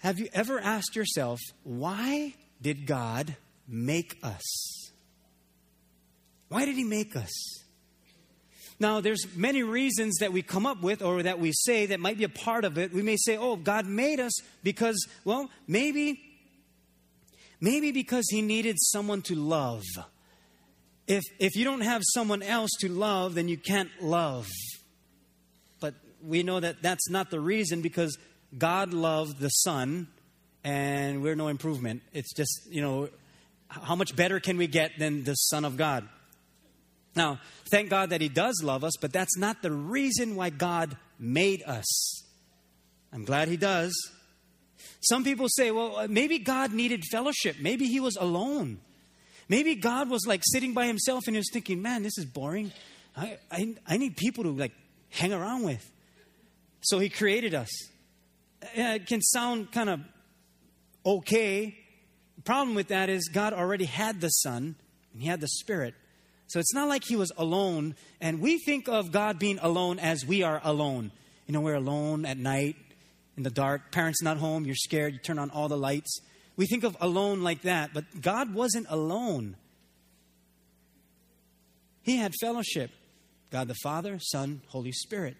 Have 0.00 0.18
you 0.18 0.28
ever 0.32 0.58
asked 0.58 0.96
yourself, 0.96 1.40
why 1.62 2.34
did 2.60 2.86
God 2.86 3.36
make 3.66 4.18
us? 4.22 4.90
Why 6.48 6.64
did 6.64 6.76
He 6.76 6.84
make 6.84 7.16
us? 7.16 7.32
Now, 8.80 9.00
there's 9.00 9.26
many 9.36 9.62
reasons 9.62 10.18
that 10.18 10.32
we 10.32 10.42
come 10.42 10.66
up 10.66 10.82
with 10.82 11.00
or 11.00 11.22
that 11.22 11.38
we 11.38 11.52
say 11.52 11.86
that 11.86 12.00
might 12.00 12.18
be 12.18 12.24
a 12.24 12.28
part 12.28 12.64
of 12.64 12.76
it. 12.76 12.92
We 12.92 13.02
may 13.02 13.16
say, 13.16 13.36
oh, 13.36 13.56
God 13.56 13.86
made 13.86 14.20
us 14.20 14.32
because, 14.62 15.06
well, 15.24 15.48
maybe, 15.68 16.20
maybe 17.60 17.92
because 17.92 18.24
He 18.30 18.42
needed 18.42 18.76
someone 18.78 19.22
to 19.22 19.34
love. 19.34 19.84
If, 21.06 21.22
if 21.38 21.54
you 21.54 21.64
don't 21.64 21.82
have 21.82 22.02
someone 22.04 22.42
else 22.42 22.70
to 22.80 22.88
love, 22.88 23.34
then 23.34 23.48
you 23.48 23.58
can't 23.58 23.90
love. 24.00 24.48
We 26.26 26.42
know 26.42 26.60
that 26.60 26.82
that's 26.82 27.10
not 27.10 27.30
the 27.30 27.40
reason 27.40 27.82
because 27.82 28.18
God 28.56 28.92
loved 28.94 29.38
the 29.38 29.48
Son 29.48 30.08
and 30.62 31.22
we're 31.22 31.34
no 31.34 31.48
improvement. 31.48 32.02
It's 32.12 32.32
just, 32.34 32.66
you 32.70 32.80
know, 32.80 33.08
how 33.68 33.94
much 33.94 34.16
better 34.16 34.40
can 34.40 34.56
we 34.56 34.66
get 34.66 34.98
than 34.98 35.24
the 35.24 35.34
Son 35.34 35.64
of 35.64 35.76
God? 35.76 36.08
Now, 37.16 37.40
thank 37.70 37.90
God 37.90 38.10
that 38.10 38.20
He 38.20 38.28
does 38.28 38.60
love 38.64 38.82
us, 38.84 38.94
but 39.00 39.12
that's 39.12 39.36
not 39.36 39.62
the 39.62 39.70
reason 39.70 40.36
why 40.36 40.50
God 40.50 40.96
made 41.18 41.62
us. 41.62 42.22
I'm 43.12 43.24
glad 43.24 43.48
He 43.48 43.56
does. 43.56 43.94
Some 45.00 45.22
people 45.22 45.46
say, 45.48 45.70
well, 45.70 46.08
maybe 46.08 46.38
God 46.38 46.72
needed 46.72 47.04
fellowship. 47.10 47.56
Maybe 47.60 47.86
He 47.86 48.00
was 48.00 48.16
alone. 48.16 48.78
Maybe 49.48 49.74
God 49.74 50.08
was 50.08 50.26
like 50.26 50.40
sitting 50.44 50.72
by 50.72 50.86
Himself 50.86 51.24
and 51.26 51.36
He 51.36 51.38
was 51.38 51.50
thinking, 51.52 51.82
man, 51.82 52.02
this 52.02 52.16
is 52.18 52.24
boring. 52.24 52.72
I, 53.16 53.38
I, 53.50 53.74
I 53.86 53.96
need 53.98 54.16
people 54.16 54.44
to 54.44 54.50
like 54.50 54.72
hang 55.10 55.32
around 55.32 55.62
with. 55.62 55.88
So 56.84 56.98
He 56.98 57.08
created 57.08 57.54
us. 57.54 57.70
It 58.74 59.06
can 59.06 59.20
sound 59.20 59.72
kind 59.72 59.90
of 59.90 60.00
okay. 61.04 61.76
The 62.36 62.42
problem 62.42 62.74
with 62.74 62.88
that 62.88 63.08
is 63.08 63.28
God 63.28 63.52
already 63.52 63.84
had 63.84 64.20
the 64.20 64.30
Son 64.30 64.76
and 65.12 65.22
He 65.22 65.28
had 65.28 65.40
the 65.40 65.48
Spirit. 65.48 65.94
So 66.46 66.60
it's 66.60 66.74
not 66.74 66.88
like 66.88 67.04
he 67.04 67.16
was 67.16 67.32
alone. 67.36 67.96
And 68.20 68.40
we 68.40 68.58
think 68.58 68.88
of 68.88 69.10
God 69.10 69.38
being 69.38 69.58
alone 69.60 69.98
as 69.98 70.24
we 70.24 70.42
are 70.42 70.60
alone. 70.62 71.10
You 71.46 71.52
know, 71.52 71.60
we're 71.60 71.74
alone 71.74 72.24
at 72.24 72.38
night 72.38 72.76
in 73.36 73.42
the 73.42 73.50
dark, 73.50 73.90
parents 73.90 74.22
not 74.22 74.36
home, 74.36 74.64
you're 74.64 74.76
scared, 74.76 75.12
you 75.12 75.18
turn 75.18 75.38
on 75.38 75.50
all 75.50 75.68
the 75.68 75.76
lights. 75.76 76.20
We 76.56 76.66
think 76.66 76.84
of 76.84 76.96
alone 77.00 77.42
like 77.42 77.62
that, 77.62 77.92
but 77.92 78.04
God 78.20 78.54
wasn't 78.54 78.86
alone. 78.88 79.56
He 82.02 82.16
had 82.16 82.32
fellowship 82.40 82.90
God 83.50 83.68
the 83.68 83.74
Father, 83.82 84.18
Son, 84.20 84.60
Holy 84.68 84.92
Spirit. 84.92 85.36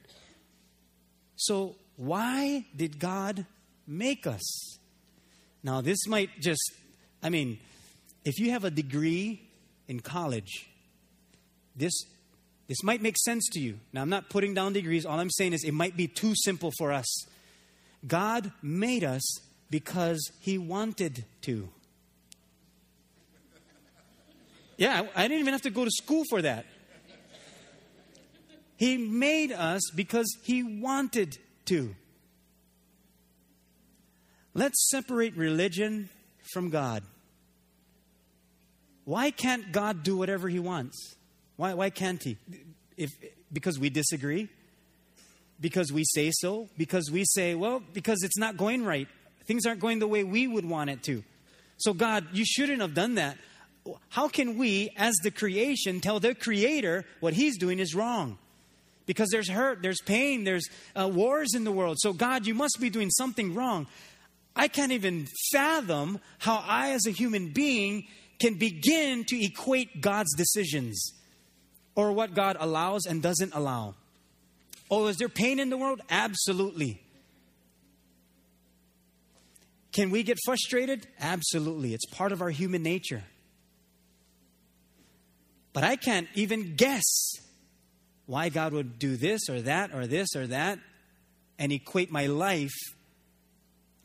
So, 1.37 1.76
why 1.97 2.67
did 2.76 2.99
God 2.99 3.47
make 3.87 4.26
us? 4.26 4.79
Now, 5.62 5.81
this 5.81 6.07
might 6.07 6.31
just, 6.41 6.62
I 7.23 7.31
mean, 7.31 7.59
if 8.25 8.38
you 8.38 8.50
have 8.50 8.64
a 8.64 8.71
degree 8.71 9.43
in 9.88 10.00
college, 10.00 10.69
this, 11.76 11.93
this 12.69 12.83
might 12.83 13.03
make 13.03 13.17
sense 13.19 13.49
to 13.53 13.61
you. 13.61 13.79
Now, 13.93 14.03
I'm 14.03 14.11
not 14.11 14.29
putting 14.29 14.55
down 14.55 14.73
degrees. 14.73 15.07
All 15.07 15.19
I'm 15.19 15.31
saying 15.31 15.53
is 15.53 15.64
it 15.64 15.75
might 15.75 15.97
be 15.97 16.07
too 16.07 16.35
simple 16.35 16.73
for 16.79 16.93
us. 16.93 17.07
God 18.07 18.53
made 18.62 19.05
us 19.05 19.23
because 19.71 20.31
He 20.41 20.59
wanted 20.59 21.25
to. 21.43 21.69
Yeah, 24.76 25.07
I 25.14 25.23
didn't 25.29 25.41
even 25.41 25.53
have 25.53 25.62
to 25.62 25.71
go 25.71 25.85
to 25.85 25.91
school 25.91 26.25
for 26.29 26.43
that. 26.43 26.67
He 28.76 28.97
made 28.97 29.52
us 29.52 29.83
because 29.95 30.26
He 30.43 30.62
wanted 30.62 31.38
to. 31.66 31.95
Let's 34.52 34.88
separate 34.90 35.37
religion 35.37 36.09
from 36.52 36.71
God. 36.71 37.02
Why 39.04 39.31
can't 39.31 39.73
God 39.73 40.02
do 40.02 40.16
whatever 40.16 40.49
He 40.49 40.59
wants? 40.59 41.16
Why, 41.57 41.75
why 41.75 41.90
can't 41.90 42.23
he? 42.23 42.37
If, 42.97 43.11
because 43.52 43.78
we 43.78 43.90
disagree? 43.90 44.49
Because 45.61 45.93
we 45.93 46.04
say 46.04 46.31
so? 46.33 46.69
Because 46.76 47.11
we 47.12 47.25
say, 47.25 47.54
well, 47.54 47.83
because 47.93 48.23
it's 48.23 48.38
not 48.38 48.57
going 48.57 48.85
right. 48.85 49.09
Things 49.47 49.66
aren't 49.66 49.81
going 49.81 49.99
the 49.99 50.09
way 50.09 50.25
we 50.25 50.47
would 50.47 50.64
want 50.64 50.90
it 50.90 51.02
to. 51.04 51.23
So, 51.76 51.93
God, 51.93 52.26
you 52.33 52.45
shouldn't 52.45 52.81
have 52.81 52.95
done 52.95 53.16
that. 53.16 53.37
How 54.09 54.28
can 54.28 54.57
we, 54.57 54.90
as 54.97 55.14
the 55.23 55.31
creation, 55.31 56.00
tell 56.00 56.19
the 56.19 56.35
creator 56.35 57.04
what 57.21 57.35
he's 57.35 57.59
doing 57.59 57.78
is 57.78 57.95
wrong? 57.95 58.38
Because 59.06 59.28
there's 59.30 59.50
hurt, 59.50 59.82
there's 59.82 60.00
pain, 60.00 60.44
there's 60.44 60.68
uh, 60.96 61.08
wars 61.12 61.54
in 61.54 61.64
the 61.64 61.73
world. 61.73 61.99
So, 62.00 62.12
God, 62.12 62.46
you 62.46 62.54
must 62.54 62.78
be 62.80 62.88
doing 62.88 63.11
something 63.11 63.54
wrong. 63.54 63.87
I 64.56 64.68
can't 64.68 64.92
even 64.92 65.28
fathom 65.52 66.20
how 66.38 66.62
I, 66.66 66.90
as 66.90 67.06
a 67.06 67.11
human 67.11 67.49
being, 67.49 68.06
can 68.38 68.54
begin 68.54 69.25
to 69.25 69.44
equate 69.44 70.00
God's 70.00 70.34
decisions 70.34 71.12
or 71.94 72.12
what 72.12 72.34
God 72.34 72.56
allows 72.58 73.06
and 73.06 73.23
doesn't 73.23 73.54
allow. 73.54 73.94
Oh, 74.90 75.06
is 75.06 75.16
there 75.16 75.28
pain 75.28 75.58
in 75.58 75.70
the 75.70 75.76
world? 75.76 76.00
Absolutely. 76.11 77.00
Can 79.92 80.11
we 80.11 80.23
get 80.23 80.38
frustrated? 80.44 81.06
Absolutely. 81.20 81.94
It's 81.94 82.06
part 82.06 82.32
of 82.32 82.42
our 82.42 82.50
human 82.50 82.82
nature. 82.82 83.23
But 85.73 85.84
I 85.84 85.96
can't 85.96 86.28
even 86.34 86.75
guess 86.76 87.04
why 88.26 88.49
God 88.49 88.73
would 88.73 88.99
do 88.99 89.16
this 89.16 89.49
or 89.49 89.61
that 89.62 89.95
or 89.95 90.07
this 90.07 90.28
or 90.35 90.47
that 90.47 90.78
and 91.59 91.73
equate 91.73 92.11
my 92.11 92.26
life, 92.26 92.75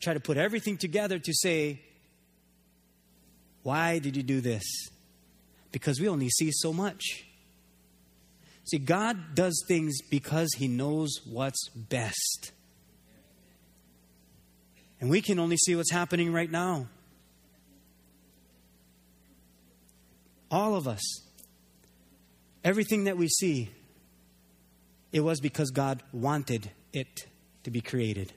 try 0.00 0.14
to 0.14 0.20
put 0.20 0.36
everything 0.36 0.76
together 0.76 1.18
to 1.18 1.32
say, 1.32 1.80
why 3.62 3.98
did 3.98 4.16
you 4.16 4.22
do 4.22 4.40
this? 4.40 4.64
Because 5.72 6.00
we 6.00 6.08
only 6.08 6.28
see 6.28 6.50
so 6.52 6.72
much. 6.72 7.24
See, 8.64 8.78
God 8.78 9.34
does 9.34 9.64
things 9.66 10.00
because 10.10 10.50
He 10.56 10.68
knows 10.68 11.20
what's 11.24 11.68
best. 11.70 12.52
And 15.00 15.08
we 15.10 15.22
can 15.22 15.38
only 15.38 15.56
see 15.56 15.74
what's 15.76 15.90
happening 15.90 16.32
right 16.32 16.50
now. 16.50 16.88
All 20.50 20.74
of 20.74 20.86
us, 20.86 21.00
everything 22.64 23.04
that 23.04 23.16
we 23.16 23.28
see, 23.28 23.70
it 25.12 25.20
was 25.20 25.40
because 25.40 25.70
God 25.70 26.02
wanted 26.12 26.70
it 26.92 27.26
to 27.64 27.70
be 27.70 27.80
created. 27.80 28.32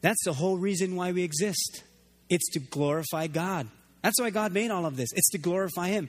That's 0.00 0.22
the 0.24 0.32
whole 0.32 0.58
reason 0.58 0.96
why 0.96 1.12
we 1.12 1.22
exist. 1.22 1.82
It's 2.28 2.48
to 2.52 2.60
glorify 2.60 3.26
God. 3.26 3.68
That's 4.02 4.20
why 4.20 4.30
God 4.30 4.52
made 4.52 4.70
all 4.70 4.86
of 4.86 4.96
this. 4.96 5.08
It's 5.14 5.30
to 5.30 5.38
glorify 5.38 5.88
Him. 5.88 6.08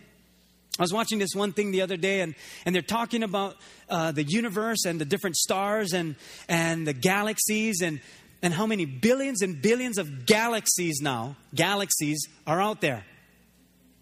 I 0.78 0.84
was 0.84 0.94
watching 0.94 1.18
this 1.18 1.34
one 1.34 1.54
thing 1.54 1.72
the 1.72 1.82
other 1.82 1.98
day, 1.98 2.22
and, 2.22 2.36
and 2.66 2.76
they're 2.76 2.84
talking 2.84 3.24
about 3.24 3.56
uh, 3.90 4.12
the 4.12 4.24
universe 4.24 4.86
and 4.86 5.02
the 5.02 5.06
different 5.06 5.36
stars 5.36 5.94
and, 5.94 6.16
and 6.48 6.86
the 6.86 6.94
galaxies 6.94 7.82
and, 7.82 8.00
and 8.44 8.54
how 8.54 8.68
many 8.68 8.86
billions 8.86 9.42
and 9.42 9.60
billions 9.60 9.98
of 9.98 10.28
galaxies 10.28 11.00
now, 11.02 11.36
galaxies, 11.56 12.20
are 12.46 12.62
out 12.62 12.82
there. 12.82 13.04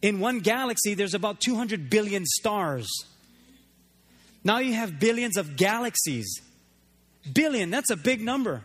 In 0.02 0.20
one 0.20 0.40
galaxy, 0.40 0.94
there's 0.94 1.14
about 1.14 1.40
200 1.40 1.90
billion 1.90 2.26
stars. 2.26 2.90
Now 4.46 4.60
you 4.60 4.74
have 4.74 5.00
billions 5.00 5.38
of 5.38 5.58
galaxies. 5.58 6.40
Billion, 7.34 7.72
that's 7.72 7.90
a 7.90 7.98
big 7.98 8.22
number. 8.22 8.64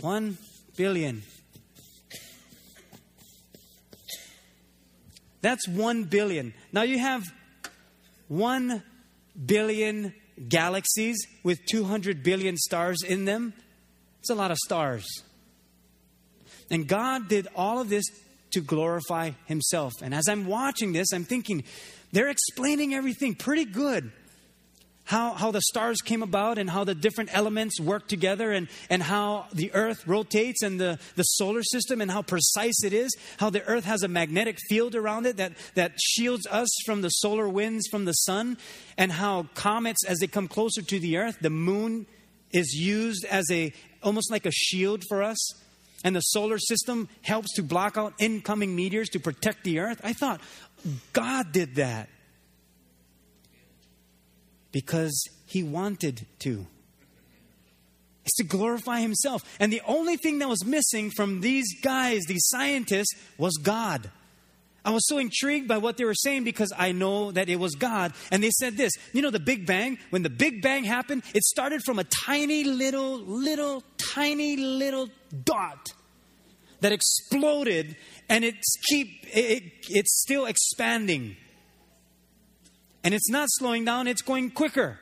One 0.00 0.36
billion. 0.76 1.22
That's 5.40 5.68
1 5.68 6.04
billion. 6.04 6.52
Now 6.72 6.82
you 6.82 6.98
have 6.98 7.22
1 8.26 8.82
billion 9.46 10.14
galaxies 10.48 11.16
with 11.44 11.64
200 11.66 12.24
billion 12.24 12.56
stars 12.56 13.04
in 13.06 13.24
them. 13.24 13.52
It's 14.18 14.30
a 14.30 14.34
lot 14.34 14.50
of 14.50 14.58
stars. 14.64 15.06
And 16.72 16.88
God 16.88 17.28
did 17.28 17.46
all 17.54 17.80
of 17.80 17.88
this 17.88 18.04
to 18.50 18.60
glorify 18.60 19.30
Himself. 19.46 19.92
And 20.02 20.12
as 20.12 20.28
I'm 20.28 20.46
watching 20.46 20.92
this, 20.92 21.12
I'm 21.12 21.24
thinking, 21.24 21.62
they're 22.12 22.30
explaining 22.30 22.94
everything 22.94 23.34
pretty 23.34 23.64
good. 23.64 24.12
how, 25.08 25.32
how 25.32 25.50
the 25.50 25.62
stars 25.62 26.02
came 26.02 26.22
about 26.22 26.58
and 26.58 26.68
how 26.68 26.84
the 26.84 26.94
different 26.94 27.30
elements 27.32 27.80
work 27.80 28.08
together 28.08 28.52
and, 28.52 28.68
and 28.90 29.02
how 29.02 29.46
the 29.54 29.72
earth 29.72 30.06
rotates 30.06 30.62
and 30.62 30.78
the, 30.78 30.98
the 31.16 31.22
solar 31.22 31.62
system 31.62 32.02
and 32.02 32.10
how 32.10 32.20
precise 32.20 32.84
it 32.84 32.92
is, 32.92 33.16
how 33.38 33.48
the 33.48 33.64
earth 33.64 33.86
has 33.86 34.02
a 34.02 34.08
magnetic 34.08 34.58
field 34.68 34.94
around 34.94 35.24
it 35.24 35.38
that, 35.38 35.52
that 35.74 35.98
shields 35.98 36.46
us 36.48 36.68
from 36.84 37.00
the 37.00 37.08
solar 37.08 37.48
winds 37.48 37.88
from 37.90 38.04
the 38.04 38.12
sun, 38.12 38.58
and 38.98 39.10
how 39.10 39.46
comets, 39.54 40.04
as 40.06 40.18
they 40.18 40.26
come 40.26 40.46
closer 40.46 40.82
to 40.82 40.98
the 41.00 41.16
earth, 41.16 41.38
the 41.40 41.48
moon 41.48 42.04
is 42.52 42.74
used 42.74 43.24
as 43.30 43.46
a 43.50 43.72
almost 44.02 44.30
like 44.30 44.44
a 44.44 44.52
shield 44.52 45.02
for 45.08 45.22
us. 45.22 45.38
And 46.04 46.14
the 46.14 46.20
solar 46.20 46.58
system 46.58 47.08
helps 47.22 47.54
to 47.54 47.62
block 47.62 47.96
out 47.96 48.12
incoming 48.18 48.76
meteors 48.76 49.08
to 49.10 49.18
protect 49.18 49.64
the 49.64 49.80
earth. 49.80 50.00
I 50.04 50.12
thought, 50.12 50.40
God 51.12 51.52
did 51.52 51.76
that 51.76 52.08
because 54.72 55.28
he 55.46 55.62
wanted 55.62 56.26
to. 56.40 56.66
It's 58.24 58.36
to 58.36 58.44
glorify 58.44 59.00
himself. 59.00 59.42
And 59.58 59.72
the 59.72 59.80
only 59.86 60.16
thing 60.16 60.38
that 60.40 60.48
was 60.48 60.64
missing 60.64 61.10
from 61.10 61.40
these 61.40 61.80
guys, 61.80 62.24
these 62.26 62.46
scientists, 62.48 63.14
was 63.38 63.56
God. 63.56 64.10
I 64.84 64.90
was 64.90 65.06
so 65.06 65.18
intrigued 65.18 65.66
by 65.68 65.78
what 65.78 65.96
they 65.96 66.04
were 66.04 66.14
saying 66.14 66.44
because 66.44 66.72
I 66.76 66.92
know 66.92 67.32
that 67.32 67.48
it 67.48 67.56
was 67.56 67.74
God. 67.74 68.12
And 68.30 68.42
they 68.42 68.50
said 68.50 68.76
this 68.76 68.92
you 69.12 69.22
know, 69.22 69.30
the 69.30 69.40
Big 69.40 69.66
Bang, 69.66 69.98
when 70.10 70.22
the 70.22 70.30
Big 70.30 70.62
Bang 70.62 70.84
happened, 70.84 71.22
it 71.34 71.42
started 71.42 71.82
from 71.84 71.98
a 71.98 72.04
tiny 72.04 72.64
little, 72.64 73.18
little, 73.18 73.82
tiny 73.96 74.56
little 74.56 75.08
dot 75.44 75.92
that 76.80 76.92
exploded 76.92 77.96
and 78.28 78.44
it's 78.44 78.76
keep 78.88 79.24
it, 79.24 79.62
it's 79.88 80.20
still 80.22 80.46
expanding 80.46 81.36
and 83.04 83.14
it's 83.14 83.30
not 83.30 83.48
slowing 83.50 83.84
down, 83.84 84.06
it's 84.06 84.22
going 84.22 84.50
quicker. 84.50 84.98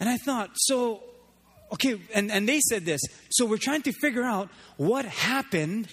And 0.00 0.08
I 0.08 0.16
thought, 0.16 0.50
so, 0.54 1.02
okay, 1.72 2.00
and, 2.14 2.30
and 2.30 2.48
they 2.48 2.60
said 2.60 2.84
this. 2.84 3.00
So 3.30 3.46
we're 3.46 3.58
trying 3.58 3.82
to 3.82 3.92
figure 3.92 4.22
out 4.22 4.48
what 4.76 5.04
happened 5.04 5.88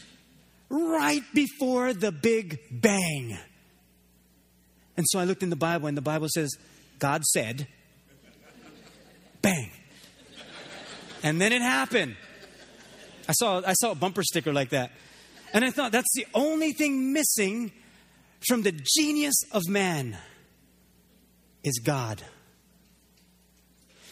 right 0.69 1.23
before 1.33 1.93
the 1.93 2.11
Big 2.11 2.59
Bang. 2.71 3.37
And 4.95 5.05
so 5.09 5.19
I 5.19 5.25
looked 5.25 5.43
in 5.43 5.49
the 5.49 5.55
Bible, 5.55 5.87
and 5.87 5.97
the 5.97 6.01
Bible 6.01 6.27
says, 6.29 6.55
God 6.99 7.23
said, 7.25 7.67
bang. 9.41 9.69
And 11.23 11.41
then 11.41 11.51
it 11.51 11.61
happened. 11.61 12.15
I 13.27 13.33
saw, 13.33 13.61
I 13.65 13.73
saw 13.73 13.91
a 13.91 13.95
bumper 13.95 14.23
sticker 14.23 14.53
like 14.53 14.69
that. 14.69 14.91
And 15.55 15.63
I 15.63 15.71
thought, 15.71 15.93
that's 15.93 16.13
the 16.13 16.27
only 16.33 16.73
thing 16.73 17.13
missing 17.13 17.71
from 18.45 18.63
the 18.63 18.73
genius 18.73 19.35
of 19.53 19.61
man 19.69 20.17
is 21.63 21.79
God. 21.79 22.21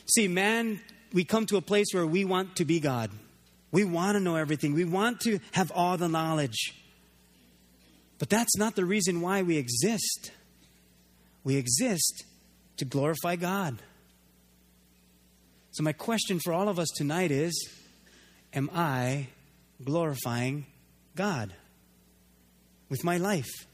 See, 0.05 0.29
man, 0.29 0.79
we 1.12 1.25
come 1.25 1.45
to 1.47 1.57
a 1.57 1.62
place 1.62 1.88
where 1.91 2.07
we 2.07 2.23
want 2.23 2.55
to 2.55 2.65
be 2.65 2.79
God. 2.79 3.12
We 3.73 3.83
want 3.83 4.15
to 4.15 4.21
know 4.21 4.38
everything. 4.38 4.73
We 4.73 4.85
want 4.85 5.19
to 5.21 5.39
have 5.51 5.69
all 5.75 5.97
the 5.97 6.07
knowledge. 6.07 6.73
But 8.19 8.29
that's 8.29 8.55
not 8.55 8.77
the 8.77 8.85
reason 8.85 9.19
why 9.19 9.41
we 9.41 9.57
exist. 9.57 10.31
We 11.43 11.57
exist 11.57 12.23
to 12.77 12.85
glorify 12.85 13.35
God. 13.35 13.81
So, 15.71 15.83
my 15.83 15.91
question 15.91 16.39
for 16.39 16.53
all 16.53 16.69
of 16.69 16.79
us 16.79 16.88
tonight 16.95 17.31
is 17.31 17.69
Am 18.53 18.69
I 18.73 19.27
glorifying 19.83 20.67
God 21.15 21.53
with 22.89 23.03
my 23.03 23.17
life? 23.17 23.67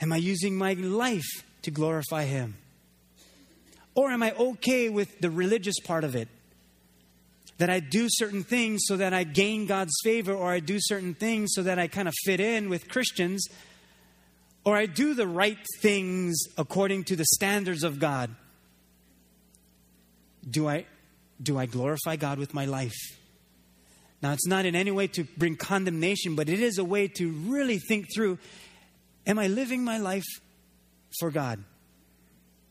Am 0.00 0.12
I 0.12 0.16
using 0.16 0.56
my 0.56 0.74
life 0.74 1.44
to 1.62 1.70
glorify 1.70 2.24
Him? 2.24 2.56
Or 3.94 4.10
am 4.10 4.22
I 4.22 4.32
okay 4.32 4.88
with 4.88 5.20
the 5.20 5.30
religious 5.30 5.80
part 5.80 6.04
of 6.04 6.14
it? 6.14 6.28
That 7.58 7.68
I 7.68 7.80
do 7.80 8.06
certain 8.08 8.44
things 8.44 8.82
so 8.84 8.96
that 8.96 9.12
I 9.12 9.24
gain 9.24 9.66
God's 9.66 9.94
favor, 10.04 10.32
or 10.32 10.52
I 10.52 10.60
do 10.60 10.78
certain 10.78 11.14
things 11.14 11.50
so 11.54 11.64
that 11.64 11.78
I 11.78 11.88
kind 11.88 12.06
of 12.06 12.14
fit 12.24 12.38
in 12.38 12.68
with 12.68 12.88
Christians, 12.88 13.44
or 14.64 14.76
I 14.76 14.86
do 14.86 15.14
the 15.14 15.26
right 15.26 15.58
things 15.80 16.36
according 16.56 17.04
to 17.04 17.16
the 17.16 17.24
standards 17.24 17.82
of 17.82 17.98
God. 17.98 18.30
Do 20.48 20.68
I, 20.68 20.86
do 21.42 21.58
I 21.58 21.66
glorify 21.66 22.14
God 22.14 22.38
with 22.38 22.54
my 22.54 22.66
life? 22.66 23.18
Now, 24.20 24.32
it's 24.32 24.46
not 24.46 24.66
in 24.66 24.74
any 24.74 24.90
way 24.90 25.06
to 25.08 25.24
bring 25.36 25.56
condemnation, 25.56 26.34
but 26.34 26.48
it 26.48 26.60
is 26.60 26.78
a 26.78 26.84
way 26.84 27.08
to 27.08 27.30
really 27.30 27.78
think 27.78 28.06
through 28.14 28.38
Am 29.26 29.38
I 29.38 29.46
living 29.46 29.84
my 29.84 29.98
life 29.98 30.24
for 31.20 31.30
God? 31.30 31.62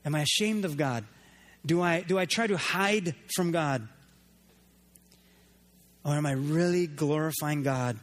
Am 0.04 0.16
I 0.16 0.22
ashamed 0.22 0.66
of 0.66 0.76
God? 0.76 1.06
Do 1.64 1.82
I, 1.82 2.02
do 2.02 2.18
I 2.18 2.26
try 2.26 2.48
to 2.48 2.58
hide 2.58 3.14
from 3.36 3.52
God? 3.52 3.88
Or 6.04 6.14
am 6.14 6.26
I 6.26 6.32
really 6.32 6.88
glorifying 6.88 7.62
God? 7.62 8.00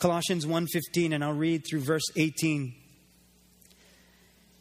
Colossians 0.00 0.46
1:15 0.46 1.12
and 1.12 1.22
I'll 1.22 1.32
read 1.32 1.64
through 1.68 1.80
verse 1.80 2.04
18. 2.16 2.74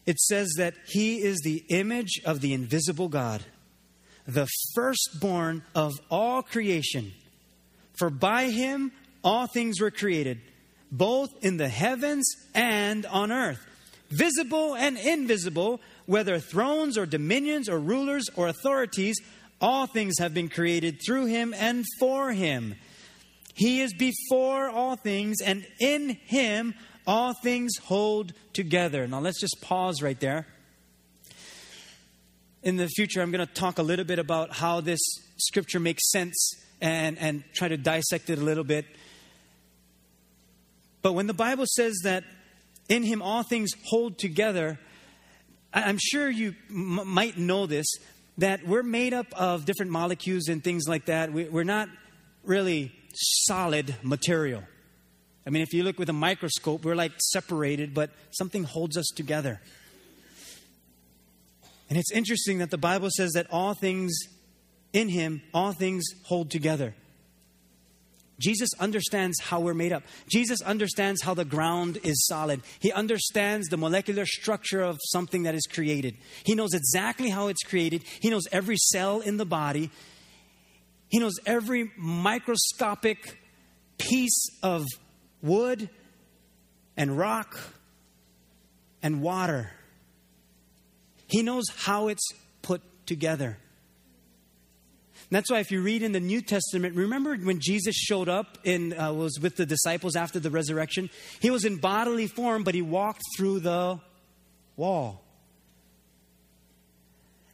It 0.06 0.19
says 0.19 0.54
that 0.58 0.76
he 0.86 1.22
is 1.24 1.39
the 1.43 1.63
image 1.69 2.22
of 2.26 2.41
the 2.41 2.54
invisible 2.54 3.08
God, 3.08 3.43
the 4.28 4.48
firstborn 4.76 5.63
of 5.74 5.93
all 6.12 6.43
creation. 6.43 7.13
For 7.93 8.10
by 8.10 8.45
him 8.45 8.91
all 9.23 9.47
things 9.47 9.79
were 9.79 9.91
created 9.91 10.41
both 10.93 11.34
in 11.43 11.58
the 11.58 11.67
heavens 11.67 12.36
and 12.53 13.06
on 13.08 13.32
earth, 13.32 13.60
visible 14.10 14.75
and 14.75 14.95
invisible, 14.95 15.82
whether 16.06 16.39
thrones 16.39 16.99
or 16.99 17.08
dominions 17.08 17.67
or 17.67 17.79
rulers 17.79 18.29
or 18.36 18.47
authorities, 18.47 19.17
all 19.60 19.88
things 19.88 20.19
have 20.19 20.36
been 20.36 20.49
created 20.49 21.01
through 21.03 21.25
him 21.25 21.53
and 21.58 21.84
for 21.99 22.32
him. 22.32 22.75
He 23.56 23.82
is 23.82 23.91
before 23.93 24.69
all 24.69 24.95
things, 24.95 25.38
and 25.43 25.65
in 25.79 26.10
him 26.25 26.75
all 27.08 27.34
things 27.34 27.71
hold 27.77 28.34
together. 28.53 29.08
Now 29.08 29.19
let's 29.19 29.39
just 29.41 29.62
pause 29.62 30.01
right 30.03 30.19
there. 30.19 30.45
In 32.62 32.77
the 32.77 32.88
future, 32.88 33.21
I'm 33.21 33.32
going 33.32 33.45
to 33.45 33.51
talk 33.51 33.79
a 33.79 33.84
little 33.84 34.06
bit 34.06 34.19
about 34.19 34.53
how 34.53 34.79
this 34.79 35.01
scripture 35.38 35.79
makes 35.79 36.12
sense 36.12 36.62
and, 36.84 37.17
and 37.17 37.43
try 37.54 37.69
to 37.69 37.78
dissect 37.78 38.30
it 38.30 38.38
a 38.38 38.41
little 38.41 38.65
bit. 38.65 38.86
But 41.02 41.13
when 41.13 41.28
the 41.28 41.34
Bible 41.34 41.65
says 41.65 41.98
that 42.04 42.26
in 42.89 43.04
him 43.04 43.22
all 43.22 43.41
things 43.41 43.72
hold 43.86 44.19
together, 44.19 44.78
I'm 45.74 45.98
sure 45.98 46.30
you 46.30 46.56
m- 46.69 47.08
might 47.08 47.38
know 47.38 47.65
this 47.65 47.88
that 48.39 48.67
we're 48.67 48.84
made 48.84 49.13
up 49.13 49.28
of 49.34 49.63
different 49.63 49.91
molecules 49.91 50.50
and 50.50 50.63
things 50.63 50.88
like 50.88 51.06
that. 51.06 51.32
We, 51.32 51.46
we're 51.46 51.63
not 51.63 51.88
really 52.43 52.91
solid 53.13 53.96
material. 54.02 54.63
I 55.48 55.52
mean, 55.52 55.62
if 55.62 55.74
you 55.74 55.84
look 55.84 55.98
with 56.00 56.10
a 56.10 56.13
microscope, 56.13 56.84
we're 56.84 56.96
like 56.96 57.13
separated, 57.17 57.93
but 57.93 58.10
something 58.32 58.63
holds 58.63 58.98
us 58.98 59.06
together. 59.15 59.62
And 61.89 61.98
it's 61.98 62.12
interesting 62.12 62.58
that 62.58 62.72
the 62.72 62.78
Bible 62.78 63.10
says 63.15 63.34
that 63.34 63.48
all 63.52 63.74
things 63.74 64.13
in 64.93 65.10
Him, 65.10 65.41
all 65.53 65.73
things 65.73 66.06
hold 66.23 66.51
together. 66.51 66.93
Jesus 68.39 68.69
understands 68.79 69.39
how 69.39 69.60
we're 69.60 69.73
made 69.73 69.93
up. 69.93 70.03
Jesus 70.27 70.62
understands 70.62 71.21
how 71.21 71.34
the 71.34 71.45
ground 71.45 71.99
is 72.03 72.25
solid. 72.27 72.62
He 72.79 72.91
understands 72.91 73.67
the 73.69 73.77
molecular 73.77 74.25
structure 74.25 74.82
of 74.82 74.99
something 75.12 75.43
that 75.43 75.56
is 75.56 75.65
created. 75.65 76.17
He 76.43 76.56
knows 76.56 76.73
exactly 76.73 77.29
how 77.29 77.47
it's 77.47 77.63
created. 77.63 78.03
He 78.21 78.29
knows 78.29 78.43
every 78.51 78.77
cell 78.77 79.21
in 79.21 79.38
the 79.38 79.45
body. 79.45 79.91
He 81.10 81.19
knows 81.19 81.36
every 81.45 81.91
microscopic 81.95 83.39
piece 83.97 84.47
of 84.62 84.86
wood 85.41 85.89
and 86.97 87.17
rock 87.17 87.58
and 89.01 89.21
water. 89.21 89.71
He 91.27 91.43
knows 91.43 91.65
how 91.75 92.08
it's 92.08 92.27
put 92.62 92.82
together 93.06 93.58
that's 95.34 95.50
why 95.50 95.60
if 95.60 95.72
you 95.72 95.82
read 95.82 96.04
in 96.04 96.12
the 96.12 96.19
New 96.19 96.41
Testament, 96.41 96.96
remember 96.96 97.36
when 97.38 97.60
Jesus 97.60 97.96
showed 97.96 98.28
up 98.28 98.58
and 98.65 98.93
uh, 98.93 99.13
was 99.15 99.39
with 99.39 99.56
the 99.56 99.65
disciples 99.65 100.15
after 100.15 100.39
the 100.39 100.50
resurrection? 100.50 101.10
He 101.39 101.50
was 101.50 101.65
in 101.65 101.78
bodily 101.78 102.28
form, 102.28 102.63
but 102.63 102.76
he 102.76 102.82
walked 102.82 103.22
through 103.38 103.62
the 103.62 104.00
wall. 104.76 105.24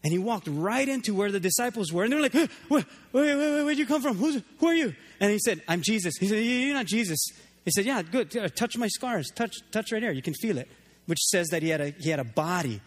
And 0.04 0.14
he 0.14 0.18
walked 0.18 0.48
right 0.50 0.88
into 0.88 1.14
where 1.14 1.32
the 1.32 1.40
disciples 1.40 1.92
were. 1.92 2.04
And 2.04 2.14
they're 2.14 2.22
like, 2.22 2.34
where, 2.34 2.48
where, 2.70 2.86
where, 3.12 3.38
where, 3.38 3.66
where'd 3.66 3.78
you 3.78 3.86
come 3.86 4.02
from? 4.02 4.18
Who's, 4.18 4.42
who 4.60 4.68
are 4.68 4.74
you? 4.74 4.96
And 5.20 5.32
he 5.32 5.40
said, 5.40 5.62
I'm 5.68 5.82
Jesus. 5.82 6.16
He 6.18 6.28
said, 6.28 6.38
You're 6.38 6.74
not 6.74 6.86
Jesus. 6.86 7.20
He 7.66 7.72
said, 7.72 7.86
Yeah, 7.86 8.02
good. 8.02 8.32
Touch 8.56 8.78
my 8.78 8.88
scars. 8.88 9.30
Touch, 9.36 9.58
touch 9.72 9.92
right 9.92 10.02
here. 10.02 10.12
You 10.12 10.22
can 10.22 10.34
feel 10.36 10.58
it. 10.58 10.70
Which 11.06 11.20
says 11.20 11.48
that 11.50 11.64
he 11.64 11.70
had 11.70 11.82
a, 11.82 11.90
he 11.90 12.10
had 12.10 12.20
a 12.20 12.24
body. 12.24 12.82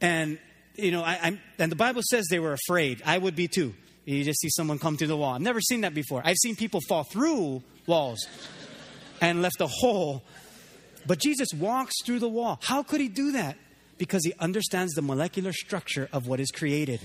And, 0.00 0.38
you 0.74 0.90
know, 0.90 1.02
I, 1.02 1.18
I'm, 1.22 1.40
and 1.58 1.72
the 1.72 1.76
Bible 1.76 2.02
says 2.10 2.26
they 2.28 2.40
were 2.40 2.52
afraid. 2.52 3.02
I 3.06 3.16
would 3.16 3.34
be 3.34 3.48
too. 3.48 3.74
You 4.04 4.22
just 4.22 4.40
see 4.40 4.50
someone 4.50 4.78
come 4.78 4.96
through 4.96 5.08
the 5.08 5.16
wall. 5.16 5.34
I've 5.34 5.40
never 5.40 5.60
seen 5.60 5.80
that 5.82 5.94
before. 5.94 6.22
I've 6.24 6.36
seen 6.36 6.56
people 6.56 6.80
fall 6.88 7.04
through 7.04 7.62
walls 7.86 8.26
and 9.20 9.40
left 9.40 9.60
a 9.60 9.66
hole. 9.66 10.22
But 11.06 11.20
Jesus 11.20 11.48
walks 11.54 11.94
through 12.04 12.18
the 12.18 12.28
wall. 12.28 12.58
How 12.62 12.82
could 12.82 13.00
he 13.00 13.08
do 13.08 13.32
that? 13.32 13.56
Because 13.96 14.24
he 14.24 14.32
understands 14.38 14.92
the 14.94 15.02
molecular 15.02 15.52
structure 15.52 16.08
of 16.12 16.26
what 16.26 16.40
is 16.40 16.50
created. 16.50 17.00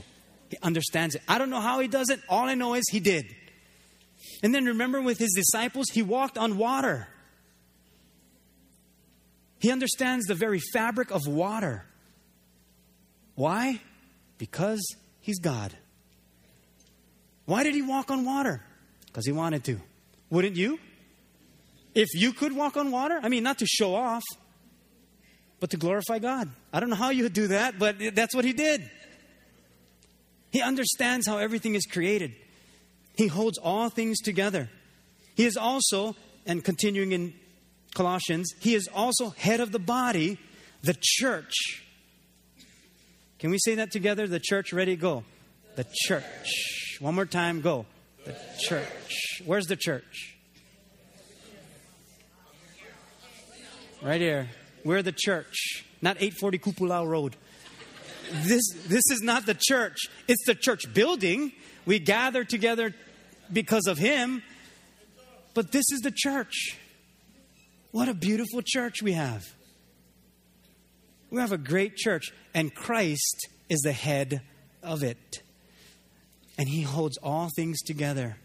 He 0.50 0.58
understands 0.62 1.16
it. 1.16 1.22
I 1.28 1.38
don't 1.38 1.50
know 1.50 1.62
how 1.62 1.80
he 1.80 1.88
does 1.88 2.10
it. 2.10 2.20
All 2.28 2.50
I 2.50 2.56
know 2.56 2.74
is 2.74 2.84
he 2.90 3.00
did. 3.00 3.26
And 4.44 4.54
then 4.54 4.66
remember 4.66 5.02
with 5.02 5.20
his 5.20 5.34
disciples, 5.34 5.88
he 5.92 6.02
walked 6.02 6.38
on 6.38 6.58
water. 6.58 7.08
He 9.60 9.72
understands 9.72 10.26
the 10.26 10.36
very 10.36 10.60
fabric 10.60 11.12
of 11.12 11.28
water. 11.28 11.86
Why? 13.36 13.82
Because 14.38 14.82
he's 15.22 15.40
God. 15.40 15.74
Why 17.50 17.64
did 17.64 17.74
he 17.74 17.82
walk 17.82 18.12
on 18.12 18.26
water? 18.26 18.62
Because 19.08 19.26
he 19.26 19.32
wanted 19.32 19.64
to. 19.64 19.82
Wouldn't 20.30 20.56
you? 20.56 20.78
If 21.96 22.10
you 22.14 22.32
could 22.32 22.56
walk 22.56 22.78
on 22.78 22.92
water, 22.92 23.20
I 23.24 23.28
mean, 23.28 23.42
not 23.42 23.58
to 23.58 23.66
show 23.66 23.96
off, 23.96 24.22
but 25.60 25.72
to 25.72 25.78
glorify 25.78 26.20
God. 26.20 26.52
I 26.72 26.80
don't 26.80 26.92
know 26.92 26.96
how 26.96 27.10
you 27.10 27.24
would 27.24 27.34
do 27.34 27.48
that, 27.48 27.80
but 27.80 27.96
that's 28.14 28.36
what 28.36 28.46
he 28.46 28.54
did. 28.54 28.88
He 30.52 30.62
understands 30.62 31.26
how 31.26 31.40
everything 31.40 31.74
is 31.74 31.88
created. 31.88 32.36
He 33.16 33.26
holds 33.26 33.58
all 33.58 33.90
things 33.90 34.20
together. 34.20 34.70
He 35.36 35.46
is 35.46 35.58
also, 35.58 36.16
and 36.46 36.64
continuing 36.64 37.14
in 37.14 37.34
Colossians, 37.96 38.54
he 38.60 38.76
is 38.76 38.88
also 38.94 39.32
head 39.32 39.60
of 39.60 39.72
the 39.72 39.80
body, 39.80 40.38
the 40.84 40.96
church. 41.02 41.84
Can 43.40 43.50
we 43.50 43.58
say 43.58 43.74
that 43.74 43.90
together? 43.90 44.28
The 44.28 44.40
church, 44.40 44.72
ready, 44.72 44.96
go. 44.96 45.24
The 45.78 45.88
church. 46.06 46.89
One 47.00 47.16
more 47.16 47.26
time, 47.26 47.62
go. 47.62 47.86
The 48.26 48.36
church. 48.60 49.42
Where's 49.46 49.68
the 49.68 49.78
church? 49.78 50.36
Right 54.02 54.20
here. 54.20 54.50
We're 54.84 55.02
the 55.02 55.14
church, 55.16 55.86
not 56.02 56.18
840 56.18 56.60
Kupulau 56.60 57.08
Road. 57.08 57.36
This, 58.44 58.62
this 58.88 59.04
is 59.12 59.22
not 59.22 59.46
the 59.46 59.58
church, 59.60 59.98
it's 60.28 60.46
the 60.46 60.56
church 60.56 60.94
building. 60.94 61.54
We 61.86 62.00
gather 62.00 62.44
together 62.44 62.94
because 63.52 63.88
of 63.88 63.98
Him, 63.98 64.44
but 65.54 65.72
this 65.72 65.86
is 65.92 66.02
the 66.02 66.12
church. 66.14 66.78
What 67.92 68.10
a 68.10 68.14
beautiful 68.14 68.62
church 68.64 69.02
we 69.02 69.14
have. 69.14 69.46
We 71.32 71.40
have 71.40 71.52
a 71.52 71.58
great 71.58 71.96
church, 71.96 72.32
and 72.54 72.74
Christ 72.74 73.48
is 73.70 73.80
the 73.82 73.94
head 73.94 74.42
of 74.84 75.02
it. 75.02 75.42
And 76.60 76.68
He 76.68 76.82
holds 76.82 77.18
all 77.24 77.50
things 77.56 77.82
together. 77.82 78.36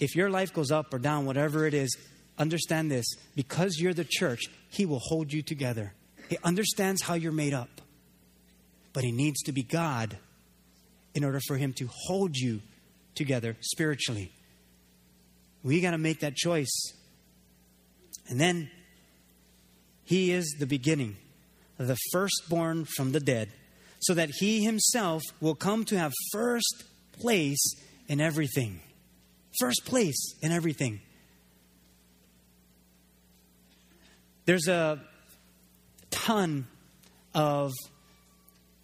If 0.00 0.16
your 0.16 0.30
life 0.30 0.54
goes 0.54 0.70
up 0.70 0.94
or 0.94 0.98
down, 0.98 1.26
whatever 1.26 1.66
it 1.66 1.74
is, 1.74 1.94
understand 2.38 2.90
this 2.90 3.04
because 3.34 3.78
you're 3.78 3.92
the 3.92 4.06
church, 4.08 4.44
He 4.70 4.86
will 4.86 4.98
hold 4.98 5.30
you 5.30 5.42
together. 5.42 5.92
He 6.30 6.38
understands 6.42 7.02
how 7.02 7.12
you're 7.12 7.32
made 7.32 7.52
up, 7.52 7.82
but 8.94 9.04
He 9.04 9.12
needs 9.12 9.42
to 9.42 9.52
be 9.52 9.62
God 9.62 10.16
in 11.14 11.22
order 11.22 11.38
for 11.46 11.58
Him 11.58 11.74
to 11.74 11.88
hold 12.06 12.34
you 12.34 12.62
together 13.14 13.58
spiritually. 13.60 14.32
We 15.62 15.82
got 15.82 15.90
to 15.90 15.98
make 15.98 16.20
that 16.20 16.34
choice. 16.34 16.92
And 18.28 18.40
then 18.40 18.70
He 20.04 20.32
is 20.32 20.56
the 20.58 20.66
beginning, 20.66 21.18
the 21.76 21.96
firstborn 22.10 22.86
from 22.86 23.12
the 23.12 23.20
dead, 23.20 23.50
so 24.06 24.14
that 24.14 24.30
He 24.38 24.62
Himself 24.64 25.22
will 25.40 25.54
come 25.54 25.84
to 25.86 25.98
have 25.98 26.12
first 26.32 26.84
place 27.12 27.74
in 28.08 28.20
everything. 28.20 28.80
First 29.58 29.84
place 29.84 30.34
in 30.42 30.52
everything. 30.52 31.00
There's 34.44 34.68
a 34.68 35.00
ton 36.10 36.68
of 37.34 37.72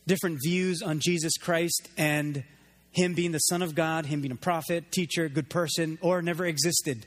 different 0.07 0.41
views 0.43 0.83
on 0.83 0.99
Jesus 0.99 1.37
Christ 1.39 1.89
and 1.97 2.43
him 2.91 3.15
being 3.15 3.33
the 3.33 3.39
Son 3.39 3.63
of 3.63 3.75
God, 3.75 4.07
him 4.07 4.21
being 4.21 4.33
a 4.33 4.37
prophet, 4.37 4.91
teacher, 4.91 5.29
good 5.29 5.49
person, 5.49 5.99
or 6.03 6.21
never 6.21 6.45
existed. 6.45 7.07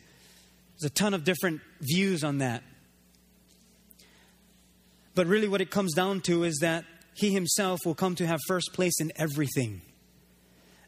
There's 0.79 0.89
a 0.91 0.93
ton 0.93 1.13
of 1.13 1.23
different 1.23 1.61
views 1.81 2.23
on 2.23 2.39
that. 2.39 2.63
But 5.13 5.27
really, 5.27 5.47
what 5.47 5.61
it 5.61 5.69
comes 5.69 5.93
down 5.93 6.21
to 6.21 6.43
is 6.43 6.59
that 6.61 6.85
he 7.15 7.31
himself 7.31 7.79
will 7.85 7.95
come 7.95 8.13
to 8.15 8.27
have 8.27 8.39
first 8.47 8.73
place 8.73 8.99
in 8.99 9.11
everything. 9.15 9.81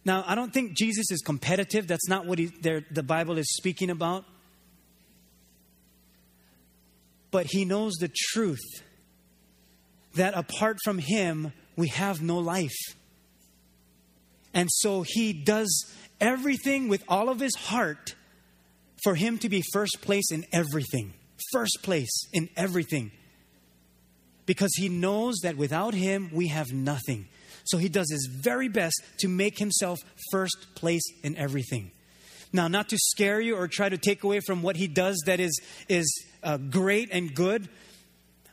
Now, 0.05 0.23
I 0.27 0.35
don't 0.35 0.53
think 0.53 0.73
Jesus 0.77 1.09
is 1.09 1.21
competitive. 1.21 1.87
That's 1.87 2.07
not 2.07 2.25
what 2.25 2.37
he, 2.37 2.45
the 2.45 3.03
Bible 3.03 3.37
is 3.37 3.55
speaking 3.55 3.89
about. 3.89 4.25
But 7.31 7.47
he 7.47 7.65
knows 7.65 7.95
the 7.95 8.11
truth 8.31 8.83
that 10.15 10.33
apart 10.33 10.77
from 10.83 10.99
him, 10.99 11.53
we 11.75 11.87
have 11.89 12.21
no 12.21 12.37
life. 12.37 12.77
And 14.53 14.69
so 14.71 15.03
he 15.05 15.33
does 15.33 15.93
everything 16.19 16.87
with 16.87 17.03
all 17.07 17.29
of 17.29 17.39
his 17.39 17.55
heart 17.55 18.15
for 19.03 19.15
him 19.15 19.37
to 19.39 19.49
be 19.49 19.63
first 19.73 20.01
place 20.01 20.31
in 20.31 20.45
everything. 20.51 21.13
First 21.51 21.79
place 21.83 22.09
in 22.33 22.49
everything. 22.57 23.11
Because 24.47 24.73
he 24.75 24.89
knows 24.89 25.35
that 25.43 25.57
without 25.57 25.93
him, 25.93 26.31
we 26.33 26.47
have 26.47 26.73
nothing. 26.73 27.27
So 27.65 27.77
he 27.77 27.89
does 27.89 28.09
his 28.09 28.27
very 28.31 28.69
best 28.69 28.99
to 29.19 29.27
make 29.27 29.59
himself 29.59 29.99
first 30.31 30.67
place 30.73 31.03
in 31.21 31.35
everything. 31.35 31.91
Now, 32.53 32.67
not 32.67 32.89
to 32.89 32.97
scare 32.97 33.41
you 33.41 33.55
or 33.55 33.67
try 33.67 33.89
to 33.89 33.97
take 33.97 34.23
away 34.23 34.39
from 34.39 34.63
what 34.63 34.77
he 34.77 34.87
does 34.87 35.21
that 35.25 35.39
is, 35.39 35.59
is 35.89 36.25
uh, 36.41 36.57
great 36.57 37.09
and 37.11 37.35
good, 37.35 37.67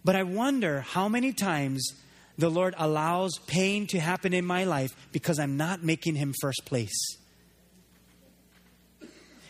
but 0.05 0.17
I 0.17 0.25
wonder 0.25 0.81
how 0.81 1.09
many 1.09 1.33
times 1.33 1.95
the 2.37 2.51
Lord 2.51 2.75
allows 2.77 3.39
pain 3.47 3.87
to 3.89 4.01
happen 4.01 4.35
in 4.35 4.45
my 4.45 4.65
life 4.65 4.91
because 5.13 5.39
I'm 5.39 5.57
not 5.57 5.85
making 5.85 6.17
him 6.17 6.35
first 6.41 6.63
place. 6.65 7.17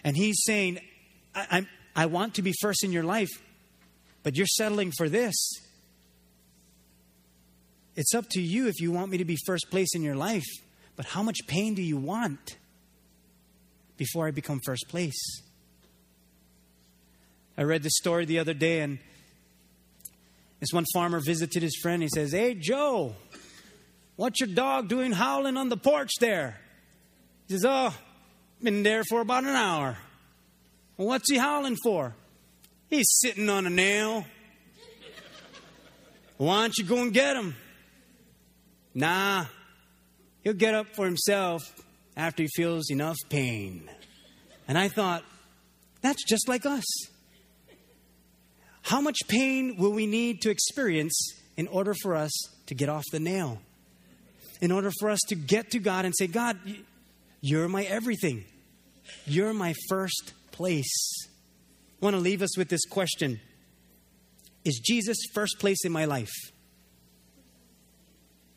And 0.05 0.15
he's 0.15 0.43
saying, 0.45 0.81
I, 1.35 1.47
I'm, 1.51 1.69
I 1.97 2.07
want 2.07 2.35
to 2.35 2.43
be 2.43 2.53
first 2.61 2.85
in 2.85 2.93
your 2.93 3.05
life, 3.05 3.31
but 4.23 4.37
you're 4.37 4.47
settling 4.47 4.93
for 4.97 5.09
this. 5.09 5.35
It's 7.97 8.15
up 8.15 8.27
to 8.31 8.41
you 8.41 8.67
if 8.67 8.81
you 8.81 8.93
want 8.93 9.11
me 9.11 9.19
to 9.19 9.25
be 9.25 9.37
first 9.47 9.71
place 9.71 9.95
in 9.95 10.03
your 10.03 10.17
life, 10.17 10.47
but 10.97 11.07
how 11.07 11.23
much 11.23 11.39
pain 11.47 11.75
do 11.75 11.83
you 11.83 11.97
want? 11.97 12.57
before 13.97 14.27
I 14.27 14.31
become 14.31 14.61
first 14.65 14.89
place. 14.89 15.43
I 17.57 17.63
read 17.63 17.83
this 17.83 17.97
story 17.97 18.25
the 18.25 18.39
other 18.39 18.55
day, 18.55 18.81
and 18.81 18.99
this 20.61 20.73
one 20.73 20.85
farmer 20.93 21.21
visited 21.21 21.63
his 21.63 21.79
friend. 21.81 22.03
He 22.03 22.09
says, 22.09 22.33
Hey, 22.33 22.55
Joe, 22.55 23.15
what's 24.17 24.41
your 24.41 24.49
dog 24.49 24.89
doing 24.89 25.13
howling 25.13 25.57
on 25.57 25.69
the 25.69 25.77
porch 25.77 26.11
there? 26.21 26.59
He 27.47 27.55
says, 27.55 27.65
Oh, 27.65 27.95
been 28.63 28.83
there 28.83 29.05
for 29.05 29.21
about 29.21 29.45
an 29.45 29.51
hour. 29.51 29.97
Well, 30.97 31.09
what's 31.09 31.31
he 31.31 31.39
howling 31.39 31.77
for? 31.83 32.15
He's 32.91 33.07
sitting 33.21 33.49
on 33.49 33.67
a 33.67 33.71
nail. 33.71 34.25
Why 36.37 36.63
don't 36.63 36.77
you 36.79 36.85
go 36.85 37.01
and 37.03 37.13
get 37.13 37.37
him? 37.37 37.55
Nah, 38.95 39.47
he'll 40.43 40.53
get 40.55 40.75
up 40.75 40.87
for 40.95 41.05
himself 41.05 41.63
after 42.17 42.45
he 42.45 42.49
feels 42.55 42.91
enough 42.91 43.17
pain. 43.29 43.91
And 44.69 44.79
I 44.79 44.89
thought, 44.89 45.25
that's 46.01 46.23
just 46.25 46.49
like 46.49 46.65
us. 46.65 46.85
How 48.83 49.01
much 49.01 49.19
pain 49.29 49.77
will 49.79 49.93
we 49.93 50.07
need 50.07 50.43
to 50.43 50.51
experience 50.51 51.33
in 51.57 51.67
order 51.69 51.95
for 52.03 52.15
us 52.15 52.31
to 52.67 52.75
get 52.75 52.89
off 52.89 53.05
the 53.11 53.21
nail? 53.21 53.61
In 54.61 54.71
order 54.71 54.91
for 55.01 55.11
us 55.11 55.21
to 55.29 55.35
get 55.35 55.71
to 55.73 55.79
God 55.79 56.05
and 56.05 56.15
say, 56.17 56.27
God, 56.27 56.59
you're 57.41 57.69
my 57.69 57.85
everything. 57.85 58.45
You're 59.27 59.55
my 59.55 59.75
first 59.89 60.35
place. 60.53 61.27
I 62.01 62.05
want 62.05 62.15
to 62.15 62.21
leave 62.21 62.43
us 62.43 62.57
with 62.57 62.69
this 62.69 62.85
question 62.85 63.41
Is 64.65 64.81
Jesus 64.85 65.17
first 65.35 65.59
place 65.59 65.85
in 65.85 65.93
my 65.93 66.05
life? 66.05 66.33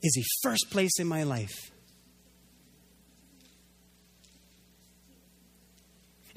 Is 0.02 0.16
he 0.16 0.24
first 0.44 0.70
place 0.70 1.00
in 1.00 1.08
my 1.08 1.24
life? 1.24 1.72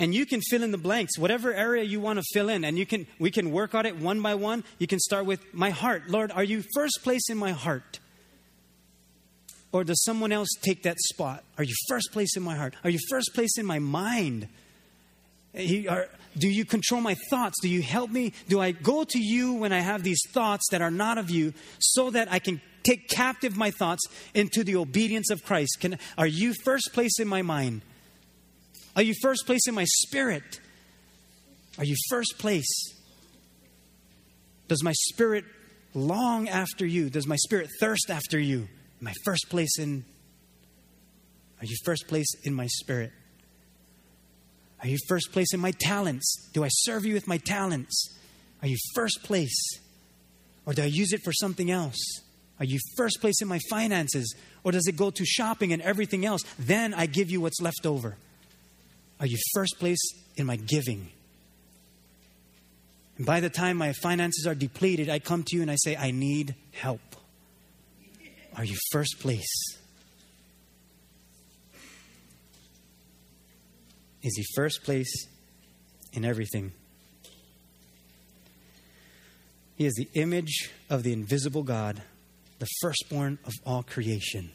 and 0.01 0.15
you 0.15 0.25
can 0.25 0.41
fill 0.41 0.63
in 0.63 0.73
the 0.73 0.79
blanks 0.79 1.19
whatever 1.19 1.53
area 1.53 1.85
you 1.85 2.01
want 2.01 2.19
to 2.19 2.25
fill 2.33 2.49
in 2.49 2.65
and 2.65 2.79
you 2.79 2.87
can 2.87 3.07
we 3.21 3.31
can 3.31 3.53
work 3.53 3.75
on 3.75 3.87
it 3.87 3.97
one 3.97 4.21
by 4.21 4.35
one. 4.35 4.65
You 4.79 4.89
can 4.89 4.99
start 4.99 5.27
with 5.27 5.55
my 5.55 5.71
heart 5.71 6.09
lord 6.09 6.33
are 6.33 6.43
you 6.43 6.65
first 6.75 7.01
place 7.05 7.29
in 7.29 7.37
my 7.37 7.53
heart? 7.53 8.01
Or 9.73 9.85
does 9.85 10.03
someone 10.03 10.33
else 10.33 10.49
take 10.63 10.83
that 10.83 10.99
spot? 10.99 11.45
Are 11.57 11.63
you 11.63 11.75
first 11.89 12.11
place 12.13 12.37
in 12.37 12.43
my 12.43 12.57
heart? 12.57 12.75
Are 12.83 12.91
you 12.91 12.99
first 13.09 13.31
place 13.35 13.57
in 13.57 13.65
my 13.65 13.79
mind? 13.79 14.49
Do 15.55 16.49
you 16.49 16.65
control 16.65 17.01
my 17.01 17.15
thoughts? 17.29 17.61
Do 17.61 17.69
you 17.69 17.83
help 17.83 18.11
me? 18.11 18.33
Do 18.49 18.59
i 18.59 18.73
go 18.73 19.05
to 19.05 19.19
you 19.19 19.53
when 19.53 19.73
i 19.73 19.81
have 19.81 20.03
these 20.03 20.23
thoughts 20.33 20.67
that 20.71 20.81
are 20.81 20.91
not 20.91 21.19
of 21.19 21.31
you 21.31 21.53
so 21.79 22.11
that 22.11 22.33
i 22.33 22.39
can 22.39 22.61
take 22.91 23.09
captive 23.09 23.57
my 23.57 23.71
thoughts 23.71 24.03
into 24.35 24.65
the 24.65 24.77
obedience 24.77 25.31
of 25.31 25.43
christ 25.45 25.79
can, 25.81 25.99
are 26.19 26.27
you 26.27 26.55
first 26.65 26.91
place 26.93 27.19
in 27.21 27.29
my 27.29 27.43
mind 27.43 27.83
are 28.97 29.03
you 29.03 29.15
first 29.23 29.47
place 29.47 29.67
in 29.69 29.75
my 29.75 29.85
spirit? 29.85 30.61
Are 31.79 31.85
you 31.85 31.97
first 32.09 32.39
place? 32.39 32.69
Does 34.69 34.83
my 34.83 34.93
spirit 34.93 35.45
long 35.95 36.49
after 36.49 36.85
you? 36.85 37.11
Does 37.11 37.27
my 37.27 37.37
spirit 37.37 37.69
thirst 37.81 38.11
after 38.11 38.39
you? 38.39 38.69
Am 39.01 39.09
I 39.09 39.15
first 39.25 39.49
place 39.49 39.79
in? 39.79 40.05
Are 41.61 41.67
you 41.67 41.77
first 41.85 42.09
place 42.09 42.29
in 42.45 42.55
my 42.55 42.67
spirit? 42.67 43.13
Are 44.83 44.89
you 44.89 44.99
first 45.09 45.33
place 45.33 45.53
in 45.53 45.61
my 45.61 45.73
talents? 45.73 46.49
Do 46.53 46.65
I 46.65 46.69
serve 46.71 47.05
you 47.05 47.15
with 47.15 47.29
my 47.29 47.39
talents? 47.39 48.19
Are 48.63 48.69
you 48.69 48.77
first 48.95 49.23
place? 49.23 49.79
Or 50.67 50.73
do 50.73 50.83
I 50.83 50.87
use 50.87 51.13
it 51.13 51.21
for 51.23 51.33
something 51.33 51.71
else? 51.71 52.21
Are 52.61 52.67
you 52.67 52.79
first 52.97 53.21
place 53.21 53.41
in 53.41 53.49
my 53.49 53.59
finances? 53.71 54.35
Or 54.63 54.71
does 54.71 54.87
it 54.87 54.97
go 54.97 55.11
to 55.11 55.25
shopping 55.25 55.73
and 55.73 55.81
everything 55.81 56.27
else? 56.27 56.43
Then 56.59 56.93
I 56.93 57.07
give 57.07 57.31
you 57.31 57.41
what's 57.41 57.61
left 57.61 57.87
over. 57.87 58.17
Are 59.19 59.27
you 59.27 59.39
first 59.55 59.79
place 59.79 60.01
in 60.37 60.47
my 60.47 60.57
giving? 60.57 61.09
And 63.17 63.27
by 63.27 63.41
the 63.41 63.51
time 63.51 63.79
my 63.79 63.93
finances 63.95 64.47
are 64.47 64.55
depleted, 64.55 65.09
I 65.09 65.19
come 65.19 65.43
to 65.45 65.57
you 65.57 65.63
and 65.63 65.71
I 65.71 65.77
say, 65.77 65.97
I 65.97 66.11
need 66.11 66.55
help. 66.73 67.01
Are 68.57 68.65
you 68.65 68.77
first 68.93 69.19
place? 69.21 69.79
Is 74.23 74.37
he 74.37 74.45
first 74.55 74.85
place 74.85 75.29
in 76.13 76.27
everything? 76.27 76.73
He 79.77 79.87
is 79.87 79.95
the 79.95 80.09
image 80.13 80.71
of 80.91 81.05
the 81.05 81.13
invisible 81.15 81.63
God, 81.63 82.03
the 82.61 82.67
firstborn 82.81 83.39
of 83.45 83.53
all 83.67 83.83
creation. 83.83 84.53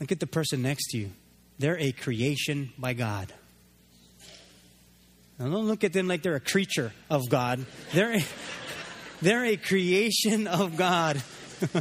Look 0.00 0.12
at 0.12 0.20
the 0.20 0.26
person 0.26 0.60
next 0.60 0.90
to 0.90 0.98
you. 0.98 1.12
They're 1.58 1.78
a 1.78 1.92
creation 1.92 2.72
by 2.76 2.92
God. 2.92 3.32
Now, 5.38 5.48
don't 5.48 5.66
look 5.66 5.84
at 5.84 5.92
them 5.92 6.08
like 6.08 6.22
they're 6.22 6.34
a 6.34 6.40
creature 6.40 6.92
of 7.08 7.28
God. 7.30 7.64
They're 7.92 8.16
a, 8.16 8.24
they're 9.22 9.44
a 9.44 9.56
creation 9.56 10.48
of 10.48 10.76
God. 10.76 11.22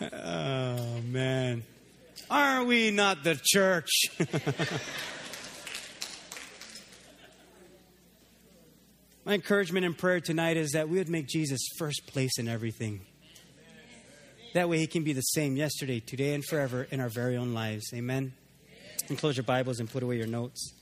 oh, 0.00 1.00
man. 1.06 1.62
Are 2.30 2.64
we 2.64 2.90
not 2.90 3.22
the 3.22 3.38
church? 3.42 3.90
My 9.26 9.32
encouragement 9.32 9.86
and 9.86 9.96
prayer 9.96 10.20
tonight 10.20 10.58
is 10.58 10.72
that 10.72 10.90
we 10.90 10.98
would 10.98 11.08
make 11.08 11.26
Jesus 11.26 11.60
first 11.78 12.06
place 12.06 12.38
in 12.38 12.46
everything. 12.46 13.00
That 14.52 14.68
way, 14.68 14.78
He 14.78 14.86
can 14.86 15.02
be 15.02 15.14
the 15.14 15.22
same 15.22 15.56
yesterday, 15.56 16.00
today, 16.00 16.34
and 16.34 16.44
forever 16.44 16.86
in 16.90 17.00
our 17.00 17.08
very 17.08 17.36
own 17.36 17.54
lives. 17.54 17.90
Amen. 17.94 18.34
And 19.08 19.16
close 19.16 19.36
your 19.36 19.44
Bibles 19.44 19.80
and 19.80 19.90
put 19.90 20.02
away 20.02 20.18
your 20.18 20.26
notes. 20.26 20.74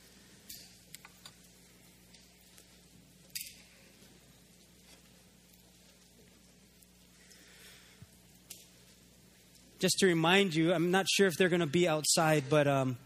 just 9.79 9.99
to 9.99 10.07
remind 10.07 10.55
you, 10.55 10.73
I'm 10.73 10.93
not 10.93 11.07
sure 11.09 11.27
if 11.27 11.35
they're 11.37 11.49
going 11.49 11.59
to 11.59 11.67
be 11.67 11.89
outside, 11.89 12.45
but 12.49 12.69
um, 12.69 12.97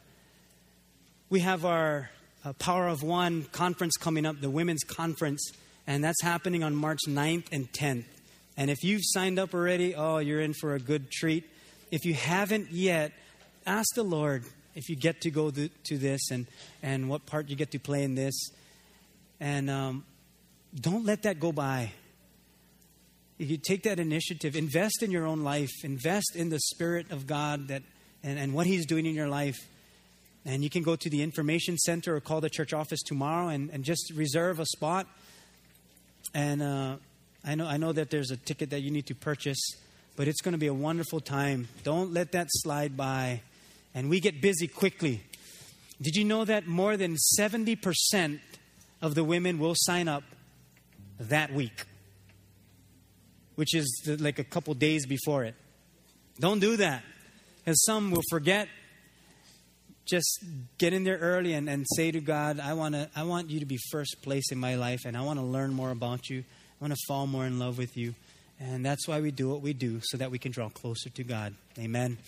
we 1.31 1.41
have 1.41 1.65
our 1.65 2.11
uh, 2.47 2.53
Power 2.55 2.87
of 2.87 3.03
One 3.03 3.43
conference 3.51 3.97
coming 3.97 4.25
up, 4.25 4.41
the 4.41 4.51
women's 4.51 4.85
conference, 4.85 5.51
and 5.87 6.05
that's 6.05 6.23
happening 6.23 6.63
on 6.63 6.77
March 6.77 7.01
9th 7.09 7.47
and 7.51 7.71
10th. 7.73 8.05
And 8.57 8.71
if 8.71 8.85
you've 8.85 9.03
signed 9.05 9.39
up 9.41 9.53
already, 9.53 9.97
oh, 9.97 10.19
you're 10.19 10.41
in 10.41 10.55
for 10.55 10.75
a 10.75 10.79
good 10.79 11.11
treat. 11.11 11.45
If 11.91 12.05
you 12.05 12.15
haven't 12.15 12.71
yet, 12.71 13.13
ask 13.67 13.89
the 13.97 14.05
Lord 14.05 14.45
if 14.77 14.89
you 14.89 14.95
get 14.95 15.23
to 15.23 15.31
go 15.31 15.51
to, 15.51 15.69
to 15.69 15.99
this 15.99 16.31
and, 16.31 16.47
and 16.83 17.09
what 17.09 17.27
part 17.27 17.49
you 17.49 17.57
get 17.57 17.73
to 17.73 17.81
play 17.81 18.05
in 18.05 18.15
this. 18.15 18.35
And 19.41 19.69
um, 19.69 20.05
don't 20.81 21.05
let 21.05 21.25
that 21.25 21.41
go 21.41 21.51
by 21.51 21.93
If 23.39 23.51
you 23.51 23.59
take 23.59 23.83
that 23.83 23.99
initiative, 23.99 24.55
invest 24.55 25.03
in 25.03 25.11
your 25.11 25.27
own 25.27 25.43
life, 25.43 25.73
invest 25.83 26.37
in 26.37 26.51
the 26.51 26.61
Spirit 26.61 27.11
of 27.11 27.27
God 27.27 27.69
that, 27.69 27.83
and, 28.23 28.39
and 28.39 28.55
what 28.55 28.67
He's 28.67 28.87
doing 28.87 29.05
in 29.05 29.17
your 29.17 29.29
life. 29.29 29.59
And 30.47 30.63
you 30.63 30.71
can 30.71 30.83
go 30.83 30.97
to 30.97 31.11
the 31.11 31.23
information 31.23 31.77
center 31.77 32.17
or 32.17 32.21
call 32.21 32.41
the 32.41 32.49
church 32.49 32.73
office 32.73 33.03
tomorrow 33.03 33.49
and, 33.49 33.69
and 33.71 33.85
just 33.85 34.11
reserve 34.15 34.59
a 34.61 34.65
spot. 34.65 35.07
And 36.33 36.63
uh, 36.63 36.97
I, 37.45 37.55
know, 37.57 37.67
I 37.67 37.77
know 37.77 37.93
that 37.93 38.09
there's 38.09 38.31
a 38.31 38.39
ticket 38.39 38.71
that 38.71 38.81
you 38.81 38.91
need 38.91 39.07
to 39.07 39.15
purchase, 39.15 39.59
but 40.17 40.29
it's 40.29 40.41
going 40.41 40.53
to 40.53 40.59
be 40.59 40.69
a 40.69 40.75
wonderful 40.75 41.21
time. 41.21 41.69
Don't 41.83 42.15
let 42.15 42.33
that 42.33 42.47
slide 42.51 42.97
by. 42.97 43.43
And 43.95 44.09
we 44.09 44.21
get 44.21 44.41
busy 44.41 44.69
quickly. 44.69 45.21
Did 46.01 46.17
you 46.17 46.25
know 46.25 46.45
that 46.45 46.67
more 46.67 46.97
than 46.97 47.17
70% 47.39 48.41
of 49.03 49.15
the 49.15 49.25
women 49.25 49.59
will 49.59 49.75
sign 49.77 50.09
up 50.09 50.23
that 51.19 51.53
week? 51.53 51.85
which 53.57 53.75
is 53.75 54.09
like 54.21 54.39
a 54.39 54.45
couple 54.45 54.73
days 54.75 55.07
before 55.07 55.45
it. 55.45 55.55
Don't 56.39 56.61
do 56.61 56.77
that. 56.77 57.03
Because 57.65 57.83
some 57.85 58.11
will 58.13 58.23
forget. 58.31 58.69
Just 60.07 60.45
get 60.79 60.93
in 60.93 61.05
there 61.05 61.19
early 61.19 61.53
and, 61.53 61.69
and 61.69 61.85
say 61.97 62.13
to 62.13 62.21
God, 62.21 62.61
I, 62.61 62.75
wanna, 62.75 63.11
I 63.17 63.25
want 63.25 63.51
you 63.51 63.61
to 63.61 63.67
be 63.67 63.79
first 63.91 64.23
place 64.23 64.53
in 64.53 64.59
my 64.59 64.77
life, 64.77 65.05
and 65.05 65.17
I 65.17 65.23
want 65.23 65.39
to 65.39 65.45
learn 65.45 65.73
more 65.75 65.91
about 65.91 66.31
you. 66.31 66.41
I 66.41 66.85
want 66.85 66.95
to 66.95 67.01
fall 67.09 67.27
more 67.27 67.45
in 67.45 67.59
love 67.59 67.77
with 67.77 67.97
you. 67.97 68.15
And 68.61 68.85
that's 68.85 69.07
why 69.07 69.21
we 69.21 69.31
do 69.31 69.49
what 69.51 69.61
we 69.61 69.73
do, 69.73 70.01
so 70.03 70.17
that 70.17 70.31
we 70.31 70.39
can 70.39 70.53
draw 70.53 70.69
closer 70.69 71.11
to 71.11 71.25
God. 71.25 71.55
Amen. 71.79 72.19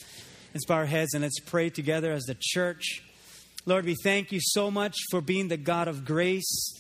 Let's 0.52 0.66
bow 0.66 0.76
our 0.76 0.86
heads 0.86 1.14
and 1.14 1.22
let's 1.22 1.40
pray 1.40 1.70
together 1.70 2.12
as 2.12 2.24
the 2.24 2.36
church. 2.38 3.02
Lord, 3.64 3.84
we 3.84 3.94
thank 4.02 4.32
you 4.32 4.40
so 4.42 4.70
much 4.70 4.96
for 5.10 5.20
being 5.20 5.48
the 5.48 5.56
God 5.56 5.88
of 5.88 6.04
grace, 6.04 6.72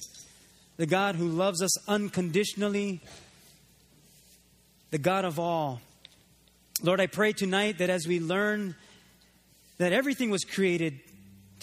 the 0.78 0.86
God 0.86 1.16
who 1.16 1.28
loves 1.28 1.62
us 1.62 1.88
unconditionally, 1.88 3.00
the 4.90 4.98
God 4.98 5.24
of 5.24 5.38
all. 5.38 5.80
Lord, 6.82 7.00
I 7.00 7.06
pray 7.06 7.32
tonight 7.32 7.78
that 7.78 7.90
as 7.90 8.06
we 8.06 8.20
learn 8.20 8.74
that 9.78 9.92
everything 9.92 10.30
was 10.30 10.44
created 10.44 11.00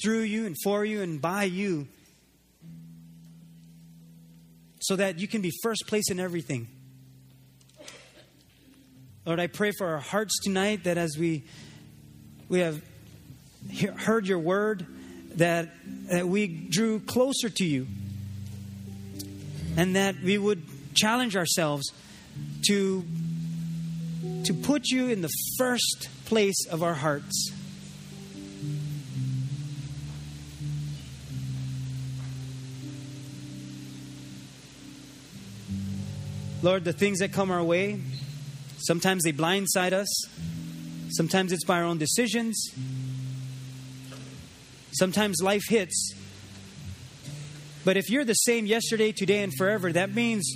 through 0.02 0.22
you 0.22 0.46
and 0.46 0.56
for 0.64 0.84
you 0.84 1.02
and 1.02 1.22
by 1.22 1.44
you, 1.44 1.88
so 4.80 4.96
that 4.96 5.20
you 5.20 5.28
can 5.28 5.42
be 5.42 5.52
first 5.64 5.86
place 5.88 6.10
in 6.10 6.20
everything. 6.20 6.68
Lord, 9.26 9.40
I 9.40 9.48
pray 9.48 9.72
for 9.78 9.88
our 9.88 10.00
hearts 10.00 10.40
tonight 10.44 10.84
that 10.84 10.98
as 10.98 11.18
we 11.18 11.44
we 12.48 12.60
have 12.60 12.82
heard 13.98 14.28
your 14.28 14.40
word, 14.40 14.86
that, 15.36 15.70
that 16.10 16.28
we 16.28 16.48
drew 16.48 17.00
closer 17.00 17.50
to 17.50 17.66
you, 17.66 17.88
and 19.76 19.96
that 19.96 20.22
we 20.24 20.38
would 20.38 20.64
challenge 20.94 21.36
ourselves 21.36 21.92
to, 22.68 23.04
to 24.44 24.54
put 24.54 24.88
you 24.90 25.10
in 25.10 25.22
the 25.22 25.32
first 25.58 26.10
place 26.26 26.68
of 26.70 26.84
our 26.84 26.94
hearts. 26.94 27.52
Lord, 36.66 36.84
the 36.84 36.94
things 36.94 37.20
that 37.20 37.32
come 37.32 37.52
our 37.52 37.64
way, 37.64 38.02
sometimes 38.80 39.24
they 39.24 39.32
blindside 39.32 39.94
us. 39.94 40.08
Sometimes 41.10 41.54
it's 41.54 41.64
by 41.64 41.78
our 41.78 41.86
own 41.86 42.00
decisions. 42.00 42.72
Sometimes 44.92 45.42
life 45.42 45.64
hits 45.70 46.16
but 47.86 47.98
if 47.98 48.10
you're 48.10 48.26
the 48.26 48.34
same 48.34 48.66
yesterday, 48.66 49.12
today, 49.12 49.44
and 49.44 49.54
forever, 49.56 49.94
that 49.94 50.14
means 50.16 50.52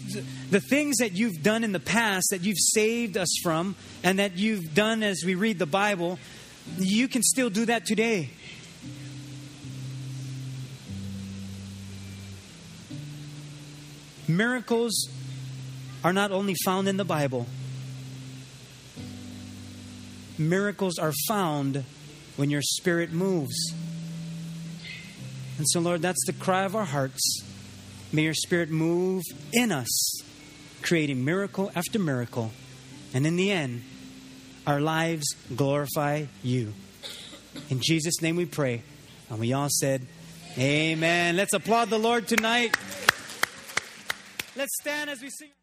the 0.50 0.60
things 0.60 0.98
that 0.98 1.12
you've 1.12 1.44
done 1.44 1.64
in 1.64 1.72
the 1.72 1.80
past, 1.80 2.30
that 2.32 2.42
you've 2.42 2.58
saved 2.58 3.18
us 3.18 3.30
from, 3.44 3.76
and 4.04 4.18
that 4.18 4.36
you've 4.36 4.74
done 4.74 5.04
as 5.04 5.22
we 5.24 5.36
read 5.36 5.60
the 5.60 5.68
Bible, 5.68 6.18
you 6.80 7.08
can 7.08 7.22
still 7.22 7.52
do 7.52 7.66
that 7.66 7.86
today. 7.86 8.32
Miracles 14.28 15.08
are 16.04 16.14
not 16.14 16.32
only 16.32 16.56
found 16.66 16.88
in 16.88 16.98
the 16.98 17.06
Bible, 17.06 17.46
miracles 20.38 20.98
are 20.98 21.14
found 21.28 21.84
when 22.38 22.50
your 22.50 22.62
spirit 22.62 23.12
moves. 23.12 23.74
And 25.58 25.68
so, 25.68 25.82
Lord, 25.82 26.02
that's 26.02 26.26
the 26.26 26.34
cry 26.34 26.64
of 26.64 26.76
our 26.76 26.86
hearts. 26.86 27.44
May 28.12 28.24
your 28.24 28.34
Spirit 28.34 28.72
move 28.72 29.24
in 29.54 29.72
us, 29.72 30.22
creating 30.82 31.24
miracle 31.24 31.72
after 31.76 32.00
miracle. 32.00 32.52
And 33.14 33.28
in 33.28 33.36
the 33.36 33.52
end, 33.52 33.84
our 34.66 34.82
lives 34.82 35.28
glorify 35.56 36.26
you. 36.42 36.74
In 37.70 37.82
Jesus' 37.82 38.22
name 38.22 38.36
we 38.36 38.46
pray. 38.46 38.82
And 39.30 39.40
we 39.40 39.54
all 39.54 39.70
said, 39.70 40.08
Amen. 40.58 41.36
Let's 41.36 41.54
applaud 41.54 41.90
the 41.90 42.00
Lord 42.00 42.28
tonight. 42.28 42.76
Let's 44.56 44.76
stand 44.82 45.10
as 45.10 45.22
we 45.22 45.30
sing. 45.30 45.59